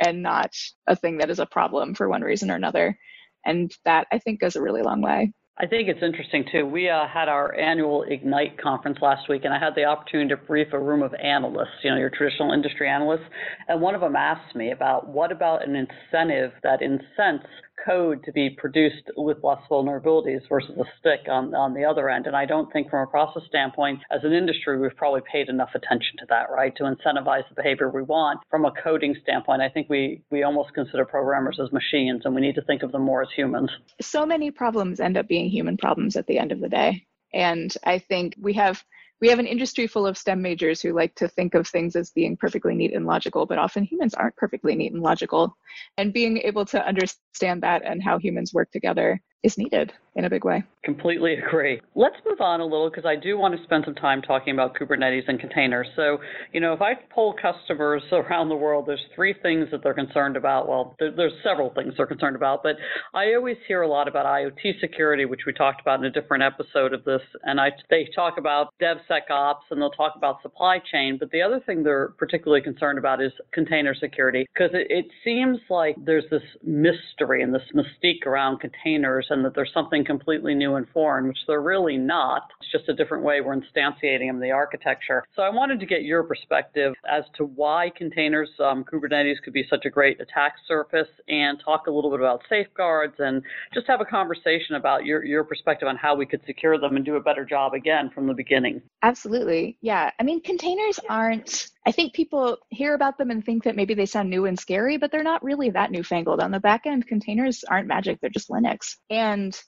and 0.04 0.22
not 0.22 0.50
a 0.86 0.96
thing 0.96 1.18
that 1.18 1.30
is 1.30 1.38
a 1.38 1.46
problem 1.46 1.94
for 1.94 2.08
one 2.08 2.22
reason 2.22 2.50
or 2.50 2.56
another. 2.56 2.98
And 3.44 3.72
that 3.84 4.06
I 4.12 4.18
think 4.18 4.40
goes 4.40 4.56
a 4.56 4.62
really 4.62 4.82
long 4.82 5.02
way. 5.02 5.32
I 5.58 5.66
think 5.66 5.88
it's 5.88 6.02
interesting 6.02 6.44
too. 6.50 6.64
We 6.64 6.88
uh, 6.88 7.06
had 7.06 7.28
our 7.28 7.54
annual 7.54 8.04
Ignite 8.04 8.58
conference 8.60 8.98
last 9.02 9.28
week, 9.28 9.42
and 9.44 9.52
I 9.52 9.58
had 9.58 9.74
the 9.76 9.84
opportunity 9.84 10.30
to 10.30 10.36
brief 10.36 10.68
a 10.72 10.78
room 10.78 11.02
of 11.02 11.12
analysts, 11.14 11.84
you 11.84 11.90
know, 11.90 11.98
your 11.98 12.10
traditional 12.10 12.52
industry 12.52 12.88
analysts. 12.88 13.28
And 13.68 13.80
one 13.80 13.94
of 13.94 14.00
them 14.00 14.16
asked 14.16 14.56
me 14.56 14.72
about 14.72 15.08
what 15.08 15.30
about 15.30 15.66
an 15.66 15.76
incentive 15.76 16.52
that 16.62 16.80
incents 16.80 17.46
code 17.84 18.22
to 18.24 18.32
be 18.32 18.50
produced 18.50 19.10
with 19.16 19.38
less 19.42 19.60
vulnerabilities 19.70 20.40
versus 20.48 20.76
a 20.78 20.84
stick 20.98 21.28
on, 21.28 21.54
on 21.54 21.74
the 21.74 21.84
other 21.84 22.08
end. 22.08 22.26
And 22.26 22.36
I 22.36 22.46
don't 22.46 22.72
think, 22.72 22.90
from 22.90 23.06
a 23.06 23.10
process 23.10 23.42
standpoint, 23.48 24.00
as 24.10 24.20
an 24.24 24.32
industry, 24.32 24.78
we've 24.78 24.96
probably 24.96 25.22
paid 25.30 25.48
enough 25.48 25.70
attention 25.74 26.16
to 26.18 26.26
that, 26.28 26.50
right? 26.50 26.74
To 26.76 26.84
incentivize 26.84 27.48
the 27.48 27.54
behavior 27.56 27.90
we 27.90 28.02
want. 28.02 28.40
From 28.50 28.64
a 28.64 28.72
coding 28.82 29.16
standpoint, 29.22 29.62
I 29.62 29.68
think 29.68 29.88
we, 29.88 30.22
we 30.30 30.42
almost 30.42 30.74
consider 30.74 31.04
programmers 31.04 31.58
as 31.62 31.72
machines, 31.72 32.22
and 32.24 32.34
we 32.34 32.40
need 32.40 32.54
to 32.54 32.62
think 32.62 32.82
of 32.82 32.92
them 32.92 33.02
more 33.02 33.22
as 33.22 33.28
humans. 33.34 33.70
So 34.00 34.24
many 34.26 34.50
problems 34.50 35.00
end 35.00 35.16
up 35.16 35.28
being 35.28 35.50
human 35.50 35.76
problems 35.76 36.16
at 36.16 36.26
the 36.26 36.38
end 36.38 36.52
of 36.52 36.60
the 36.60 36.68
day. 36.68 37.06
And 37.34 37.74
I 37.84 37.98
think 37.98 38.34
we 38.40 38.52
have 38.54 38.84
we 39.22 39.28
have 39.28 39.38
an 39.38 39.46
industry 39.46 39.86
full 39.86 40.04
of 40.04 40.18
STEM 40.18 40.42
majors 40.42 40.82
who 40.82 40.92
like 40.92 41.14
to 41.14 41.28
think 41.28 41.54
of 41.54 41.68
things 41.68 41.94
as 41.94 42.10
being 42.10 42.36
perfectly 42.36 42.74
neat 42.74 42.92
and 42.92 43.06
logical, 43.06 43.46
but 43.46 43.56
often 43.56 43.84
humans 43.84 44.14
aren't 44.14 44.34
perfectly 44.34 44.74
neat 44.74 44.92
and 44.92 45.00
logical. 45.00 45.56
And 45.96 46.12
being 46.12 46.38
able 46.38 46.64
to 46.66 46.84
understand 46.84 47.62
that 47.62 47.82
and 47.84 48.02
how 48.02 48.18
humans 48.18 48.52
work 48.52 48.72
together 48.72 49.22
is 49.44 49.56
needed 49.56 49.92
in 50.14 50.26
a 50.26 50.30
big 50.30 50.44
way. 50.44 50.62
Completely 50.84 51.34
agree. 51.34 51.80
Let's 51.94 52.16
move 52.28 52.40
on 52.40 52.60
a 52.60 52.64
little 52.64 52.90
because 52.90 53.06
I 53.06 53.16
do 53.16 53.38
want 53.38 53.56
to 53.56 53.62
spend 53.62 53.84
some 53.86 53.94
time 53.94 54.20
talking 54.20 54.52
about 54.52 54.74
Kubernetes 54.74 55.22
and 55.26 55.40
containers. 55.40 55.86
So, 55.96 56.18
you 56.52 56.60
know, 56.60 56.74
if 56.74 56.82
I 56.82 56.94
poll 57.10 57.34
customers 57.40 58.02
around 58.12 58.48
the 58.48 58.56
world, 58.56 58.86
there's 58.86 59.04
three 59.14 59.34
things 59.42 59.68
that 59.70 59.82
they're 59.82 59.94
concerned 59.94 60.36
about. 60.36 60.68
Well, 60.68 60.94
there, 60.98 61.12
there's 61.12 61.32
several 61.42 61.72
things 61.72 61.94
they're 61.96 62.06
concerned 62.06 62.36
about, 62.36 62.62
but 62.62 62.76
I 63.14 63.32
always 63.34 63.56
hear 63.66 63.82
a 63.82 63.88
lot 63.88 64.06
about 64.06 64.26
IoT 64.26 64.80
security, 64.80 65.24
which 65.24 65.42
we 65.46 65.52
talked 65.52 65.80
about 65.80 66.00
in 66.00 66.04
a 66.04 66.10
different 66.10 66.42
episode 66.42 66.92
of 66.92 67.04
this. 67.04 67.22
And 67.44 67.58
I, 67.58 67.70
they 67.88 68.08
talk 68.14 68.34
about 68.36 68.74
DevSecOps 68.82 69.70
and 69.70 69.80
they'll 69.80 69.90
talk 69.90 70.14
about 70.16 70.42
supply 70.42 70.78
chain. 70.92 71.16
But 71.18 71.30
the 71.30 71.40
other 71.40 71.60
thing 71.64 71.84
they're 71.84 72.08
particularly 72.18 72.62
concerned 72.62 72.98
about 72.98 73.22
is 73.22 73.32
container 73.52 73.94
security 73.94 74.46
because 74.52 74.70
it, 74.74 74.88
it 74.90 75.06
seems 75.24 75.58
like 75.70 75.96
there's 76.04 76.28
this 76.30 76.42
mystery 76.62 77.42
and 77.42 77.54
this 77.54 77.62
mystique 77.74 78.26
around 78.26 78.58
containers 78.60 79.26
and 79.30 79.44
that 79.44 79.54
there's 79.54 79.70
something 80.02 80.18
completely 80.18 80.54
new 80.54 80.76
and 80.76 80.86
foreign, 80.92 81.28
which 81.28 81.38
they're 81.46 81.62
really 81.62 81.96
not. 81.96 82.50
It's 82.60 82.70
just 82.70 82.88
a 82.88 82.94
different 82.94 83.24
way 83.24 83.40
we're 83.40 83.56
instantiating 83.56 84.28
them 84.28 84.36
in 84.36 84.40
the 84.40 84.50
architecture. 84.50 85.24
So 85.34 85.42
I 85.42 85.50
wanted 85.50 85.80
to 85.80 85.86
get 85.86 86.02
your 86.02 86.22
perspective 86.22 86.94
as 87.10 87.24
to 87.36 87.44
why 87.44 87.90
containers, 87.96 88.48
um, 88.60 88.84
Kubernetes 88.84 89.42
could 89.42 89.52
be 89.52 89.64
such 89.68 89.84
a 89.84 89.90
great 89.90 90.20
attack 90.20 90.54
surface 90.66 91.08
and 91.28 91.60
talk 91.64 91.86
a 91.86 91.90
little 91.90 92.10
bit 92.10 92.20
about 92.20 92.42
safeguards 92.48 93.14
and 93.18 93.42
just 93.74 93.86
have 93.86 94.00
a 94.00 94.04
conversation 94.04 94.76
about 94.76 95.04
your, 95.04 95.24
your 95.24 95.44
perspective 95.44 95.88
on 95.88 95.96
how 95.96 96.14
we 96.14 96.26
could 96.26 96.40
secure 96.46 96.78
them 96.78 96.96
and 96.96 97.04
do 97.04 97.16
a 97.16 97.20
better 97.20 97.44
job 97.44 97.74
again 97.74 98.10
from 98.14 98.26
the 98.26 98.34
beginning. 98.34 98.80
Absolutely. 99.02 99.76
Yeah. 99.80 100.10
I 100.18 100.22
mean, 100.22 100.42
containers 100.42 100.98
aren't 101.08 101.68
I 101.84 101.90
think 101.90 102.12
people 102.12 102.58
hear 102.70 102.94
about 102.94 103.18
them 103.18 103.30
and 103.30 103.44
think 103.44 103.64
that 103.64 103.74
maybe 103.74 103.94
they 103.94 104.06
sound 104.06 104.30
new 104.30 104.46
and 104.46 104.56
scary, 104.56 104.98
but 104.98 105.10
they're 105.10 105.24
not 105.24 105.42
really 105.42 105.70
that 105.70 105.90
newfangled. 105.90 106.40
On 106.40 106.52
the 106.52 106.60
back 106.60 106.82
end, 106.86 107.08
containers 107.08 107.64
aren't 107.64 107.88
magic, 107.88 108.20
they're 108.20 108.30
just 108.30 108.48
Linux. 108.48 108.96
And 109.10 109.60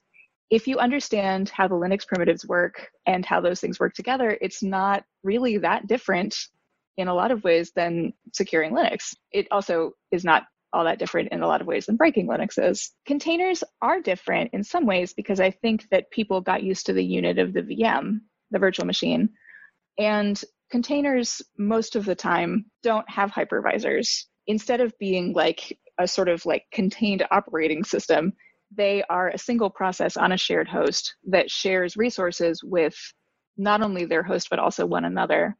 if 0.50 0.68
you 0.68 0.78
understand 0.78 1.48
how 1.48 1.66
the 1.66 1.74
Linux 1.74 2.06
primitives 2.06 2.46
work 2.46 2.90
and 3.06 3.24
how 3.24 3.40
those 3.40 3.60
things 3.60 3.80
work 3.80 3.94
together, 3.94 4.36
it's 4.40 4.62
not 4.62 5.04
really 5.22 5.58
that 5.58 5.86
different 5.86 6.36
in 6.96 7.08
a 7.08 7.14
lot 7.14 7.30
of 7.30 7.42
ways 7.44 7.72
than 7.74 8.12
securing 8.32 8.72
Linux. 8.72 9.14
It 9.32 9.48
also 9.50 9.92
is 10.12 10.24
not 10.24 10.44
all 10.72 10.84
that 10.84 10.98
different 10.98 11.28
in 11.32 11.42
a 11.42 11.46
lot 11.46 11.60
of 11.60 11.66
ways 11.66 11.86
than 11.86 11.96
breaking 11.96 12.28
Linux 12.28 12.58
is. 12.58 12.92
Containers 13.06 13.62
are 13.80 14.00
different 14.00 14.50
in 14.52 14.62
some 14.62 14.86
ways 14.86 15.12
because 15.12 15.40
I 15.40 15.50
think 15.50 15.88
that 15.90 16.10
people 16.10 16.40
got 16.40 16.62
used 16.62 16.86
to 16.86 16.92
the 16.92 17.04
unit 17.04 17.38
of 17.38 17.52
the 17.52 17.62
VM, 17.62 18.20
the 18.50 18.58
virtual 18.58 18.86
machine. 18.86 19.30
And 19.98 20.40
containers 20.70 21.40
most 21.56 21.94
of 21.94 22.04
the 22.04 22.16
time 22.16 22.66
don't 22.82 23.08
have 23.08 23.30
hypervisors. 23.30 24.24
Instead 24.46 24.80
of 24.80 24.92
being 24.98 25.32
like 25.32 25.78
a 25.98 26.06
sort 26.06 26.28
of 26.28 26.44
like 26.44 26.64
contained 26.72 27.24
operating 27.30 27.84
system, 27.84 28.32
they 28.76 29.02
are 29.08 29.28
a 29.30 29.38
single 29.38 29.70
process 29.70 30.16
on 30.16 30.32
a 30.32 30.36
shared 30.36 30.68
host 30.68 31.16
that 31.26 31.50
shares 31.50 31.96
resources 31.96 32.62
with 32.62 32.94
not 33.56 33.82
only 33.82 34.04
their 34.04 34.22
host 34.22 34.48
but 34.50 34.58
also 34.58 34.84
one 34.86 35.04
another. 35.04 35.56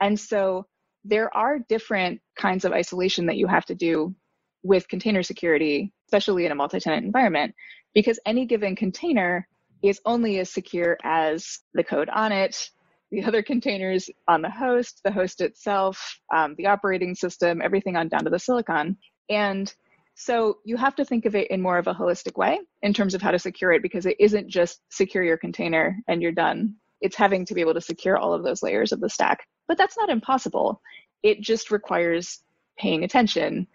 And 0.00 0.18
so 0.18 0.66
there 1.04 1.34
are 1.36 1.60
different 1.68 2.20
kinds 2.36 2.64
of 2.64 2.72
isolation 2.72 3.26
that 3.26 3.36
you 3.36 3.46
have 3.46 3.64
to 3.66 3.74
do 3.74 4.14
with 4.62 4.88
container 4.88 5.22
security, 5.22 5.92
especially 6.08 6.46
in 6.46 6.52
a 6.52 6.56
multi-tenant 6.56 7.06
environment, 7.06 7.54
because 7.94 8.18
any 8.26 8.44
given 8.44 8.74
container 8.74 9.46
is 9.82 10.00
only 10.04 10.38
as 10.40 10.50
secure 10.50 10.96
as 11.04 11.60
the 11.74 11.84
code 11.84 12.08
on 12.08 12.32
it, 12.32 12.70
the 13.12 13.22
other 13.22 13.42
containers 13.42 14.10
on 14.26 14.42
the 14.42 14.50
host, 14.50 15.00
the 15.04 15.12
host 15.12 15.40
itself, 15.40 16.18
um, 16.34 16.54
the 16.58 16.66
operating 16.66 17.14
system, 17.14 17.62
everything 17.62 17.96
on 17.96 18.08
down 18.08 18.24
to 18.24 18.30
the 18.30 18.38
silicon. 18.38 18.96
And 19.30 19.72
so 20.18 20.58
you 20.64 20.78
have 20.78 20.96
to 20.96 21.04
think 21.04 21.26
of 21.26 21.34
it 21.34 21.50
in 21.50 21.60
more 21.60 21.76
of 21.76 21.86
a 21.86 21.94
holistic 21.94 22.38
way 22.38 22.58
in 22.82 22.94
terms 22.94 23.14
of 23.14 23.20
how 23.20 23.30
to 23.30 23.38
secure 23.38 23.72
it 23.72 23.82
because 23.82 24.06
it 24.06 24.16
isn't 24.18 24.48
just 24.48 24.80
secure 24.90 25.22
your 25.22 25.36
container 25.36 25.98
and 26.08 26.22
you're 26.22 26.32
done. 26.32 26.74
It's 27.02 27.16
having 27.16 27.44
to 27.44 27.54
be 27.54 27.60
able 27.60 27.74
to 27.74 27.82
secure 27.82 28.16
all 28.16 28.32
of 28.32 28.42
those 28.42 28.62
layers 28.62 28.92
of 28.92 29.00
the 29.00 29.10
stack. 29.10 29.46
But 29.68 29.76
that's 29.76 29.98
not 29.98 30.08
impossible. 30.08 30.80
It 31.22 31.42
just 31.42 31.70
requires 31.70 32.40
paying 32.78 33.04
attention 33.04 33.66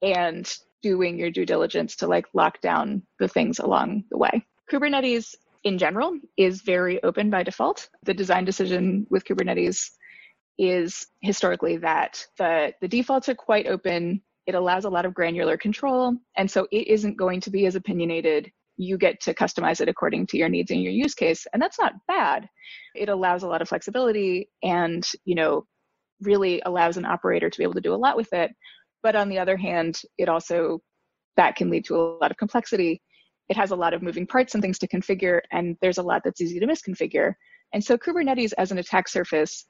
and 0.00 0.50
doing 0.82 1.18
your 1.18 1.30
due 1.30 1.44
diligence 1.44 1.94
to 1.96 2.06
like 2.06 2.26
lock 2.32 2.62
down 2.62 3.02
the 3.18 3.28
things 3.28 3.58
along 3.58 4.04
the 4.10 4.16
way. 4.16 4.46
Kubernetes 4.72 5.34
in 5.64 5.76
general 5.76 6.18
is 6.38 6.62
very 6.62 7.02
open 7.02 7.28
by 7.28 7.42
default. 7.42 7.90
The 8.04 8.14
design 8.14 8.46
decision 8.46 9.06
with 9.10 9.26
Kubernetes 9.26 9.90
is 10.58 11.06
historically 11.20 11.76
that 11.78 12.26
the, 12.38 12.72
the 12.80 12.88
defaults 12.88 13.28
are 13.28 13.34
quite 13.34 13.66
open. 13.66 14.22
It 14.46 14.54
allows 14.54 14.84
a 14.84 14.90
lot 14.90 15.04
of 15.04 15.14
granular 15.14 15.56
control. 15.56 16.14
And 16.36 16.50
so 16.50 16.66
it 16.72 16.88
isn't 16.88 17.16
going 17.16 17.40
to 17.42 17.50
be 17.50 17.66
as 17.66 17.76
opinionated. 17.76 18.50
You 18.76 18.98
get 18.98 19.20
to 19.22 19.34
customize 19.34 19.80
it 19.80 19.88
according 19.88 20.26
to 20.28 20.36
your 20.36 20.48
needs 20.48 20.70
and 20.70 20.82
your 20.82 20.92
use 20.92 21.14
case. 21.14 21.46
And 21.52 21.62
that's 21.62 21.78
not 21.78 21.94
bad. 22.08 22.48
It 22.94 23.08
allows 23.08 23.42
a 23.42 23.48
lot 23.48 23.62
of 23.62 23.68
flexibility 23.68 24.48
and, 24.62 25.06
you 25.24 25.34
know, 25.34 25.64
really 26.20 26.62
allows 26.66 26.96
an 26.96 27.04
operator 27.04 27.50
to 27.50 27.58
be 27.58 27.64
able 27.64 27.74
to 27.74 27.80
do 27.80 27.94
a 27.94 27.96
lot 27.96 28.16
with 28.16 28.32
it. 28.32 28.50
But 29.02 29.16
on 29.16 29.28
the 29.28 29.38
other 29.38 29.56
hand, 29.56 30.00
it 30.18 30.28
also 30.28 30.80
that 31.36 31.56
can 31.56 31.70
lead 31.70 31.84
to 31.86 31.96
a 31.96 32.18
lot 32.20 32.30
of 32.30 32.36
complexity 32.36 33.00
it 33.48 33.56
has 33.56 33.70
a 33.70 33.76
lot 33.76 33.92
of 33.92 34.02
moving 34.02 34.26
parts 34.26 34.54
and 34.54 34.62
things 34.62 34.78
to 34.78 34.88
configure, 34.88 35.40
and 35.50 35.76
there's 35.82 35.98
a 35.98 36.02
lot 36.02 36.22
that's 36.24 36.40
easy 36.40 36.58
to 36.58 36.66
misconfigure. 36.66 37.34
And 37.74 37.82
so 37.84 37.98
Kubernetes 37.98 38.52
as 38.56 38.72
an 38.72 38.78
attack 38.78 39.08
surface 39.08 39.66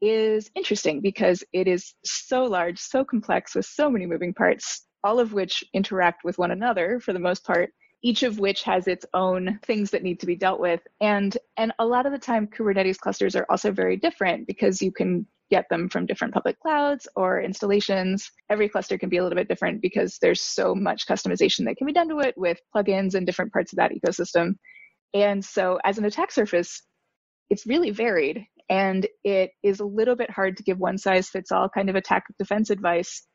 is 0.00 0.50
interesting 0.54 1.00
because 1.00 1.42
it 1.52 1.66
is 1.66 1.94
so 2.04 2.44
large, 2.44 2.78
so 2.78 3.04
complex 3.04 3.54
with 3.54 3.66
so 3.66 3.90
many 3.90 4.06
moving 4.06 4.34
parts, 4.34 4.86
all 5.04 5.18
of 5.18 5.32
which 5.32 5.64
interact 5.74 6.24
with 6.24 6.38
one 6.38 6.50
another 6.50 7.00
for 7.00 7.12
the 7.12 7.18
most 7.18 7.44
part, 7.44 7.70
each 8.02 8.22
of 8.22 8.38
which 8.38 8.62
has 8.62 8.86
its 8.86 9.04
own 9.14 9.58
things 9.64 9.90
that 9.90 10.02
need 10.02 10.20
to 10.20 10.26
be 10.26 10.36
dealt 10.36 10.60
with. 10.60 10.80
And 11.00 11.36
and 11.56 11.72
a 11.78 11.86
lot 11.86 12.06
of 12.06 12.12
the 12.12 12.18
time 12.18 12.46
Kubernetes 12.46 12.98
clusters 12.98 13.34
are 13.34 13.46
also 13.48 13.72
very 13.72 13.96
different 13.96 14.46
because 14.46 14.80
you 14.80 14.92
can 14.92 15.26
get 15.50 15.66
them 15.70 15.88
from 15.88 16.06
different 16.06 16.34
public 16.34 16.60
clouds 16.60 17.08
or 17.16 17.40
installations. 17.40 18.30
Every 18.50 18.68
cluster 18.68 18.98
can 18.98 19.08
be 19.08 19.16
a 19.16 19.22
little 19.22 19.36
bit 19.36 19.48
different 19.48 19.80
because 19.80 20.18
there's 20.20 20.42
so 20.42 20.74
much 20.74 21.06
customization 21.06 21.64
that 21.64 21.76
can 21.76 21.86
be 21.86 21.92
done 21.92 22.08
to 22.10 22.18
it 22.20 22.36
with 22.36 22.58
plugins 22.74 23.14
and 23.14 23.26
different 23.26 23.52
parts 23.52 23.72
of 23.72 23.78
that 23.78 23.92
ecosystem. 23.92 24.56
And 25.14 25.42
so, 25.42 25.78
as 25.84 25.98
an 25.98 26.04
attack 26.04 26.30
surface, 26.30 26.82
it's 27.50 27.66
really 27.66 27.90
varied 27.90 28.46
and 28.68 29.06
it 29.24 29.50
is 29.62 29.80
a 29.80 29.84
little 29.84 30.16
bit 30.16 30.30
hard 30.30 30.56
to 30.56 30.62
give 30.62 30.78
one 30.78 30.98
size 30.98 31.28
fits 31.28 31.52
all 31.52 31.68
kind 31.68 31.88
of 31.88 31.96
attack 31.96 32.24
defense 32.38 32.70
advice, 32.70 33.26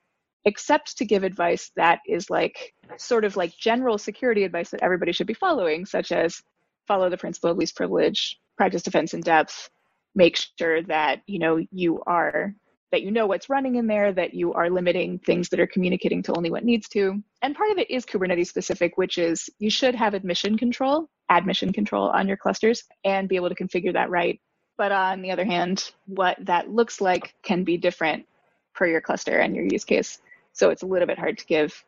except 0.45 0.97
to 0.97 1.05
give 1.05 1.23
advice 1.23 1.71
that 1.75 1.99
is 2.07 2.29
like 2.29 2.73
sort 2.97 3.25
of 3.25 3.35
like 3.35 3.53
general 3.57 3.97
security 3.97 4.43
advice 4.43 4.69
that 4.69 4.83
everybody 4.83 5.11
should 5.11 5.27
be 5.27 5.33
following, 5.33 5.85
such 5.85 6.11
as 6.11 6.41
follow 6.87 7.09
the 7.09 7.17
principle 7.17 7.49
of 7.49 7.57
least 7.57 7.75
privilege, 7.75 8.37
practice 8.57 8.83
defense 8.83 9.13
in 9.13 9.21
depth, 9.21 9.69
make 10.15 10.37
sure 10.59 10.83
that 10.83 11.21
you 11.25 11.39
know 11.39 11.59
you 11.71 12.01
are 12.05 12.53
that 12.91 13.01
you 13.01 13.09
know 13.09 13.25
what's 13.25 13.49
running 13.49 13.77
in 13.77 13.87
there, 13.87 14.13
that 14.13 14.35
you 14.35 14.53
are 14.53 14.69
limiting 14.69 15.17
things 15.17 15.49
that 15.49 15.59
are 15.59 15.65
communicating 15.65 16.21
to 16.21 16.33
only 16.37 16.51
what 16.51 16.63
needs 16.63 16.87
to. 16.87 17.19
And 17.41 17.55
part 17.55 17.71
of 17.71 17.79
it 17.79 17.89
is 17.89 18.05
Kubernetes 18.05 18.45
specific, 18.45 18.97
which 18.97 19.17
is 19.17 19.49
you 19.57 19.71
should 19.71 19.95
have 19.95 20.13
admission 20.13 20.59
control, 20.59 21.09
admission 21.31 21.73
control 21.73 22.09
on 22.09 22.27
your 22.27 22.37
clusters 22.37 22.83
and 23.03 23.27
be 23.27 23.35
able 23.35 23.49
to 23.49 23.55
configure 23.55 23.91
that 23.93 24.11
right. 24.11 24.39
But 24.77 24.91
uh, 24.91 24.95
on 24.95 25.21
the 25.21 25.31
other 25.31 25.45
hand, 25.45 25.91
what 26.05 26.37
that 26.41 26.69
looks 26.69 26.99
like 27.01 27.35
can 27.43 27.63
be 27.63 27.77
different 27.77 28.25
per 28.73 28.87
your 28.87 29.01
cluster 29.01 29.37
and 29.39 29.55
your 29.55 29.65
use 29.65 29.85
case. 29.85 30.19
So 30.53 30.69
it's 30.69 30.83
a 30.83 30.87
little 30.87 31.07
bit 31.07 31.19
hard 31.19 31.37
to 31.37 31.45
give 31.45 31.83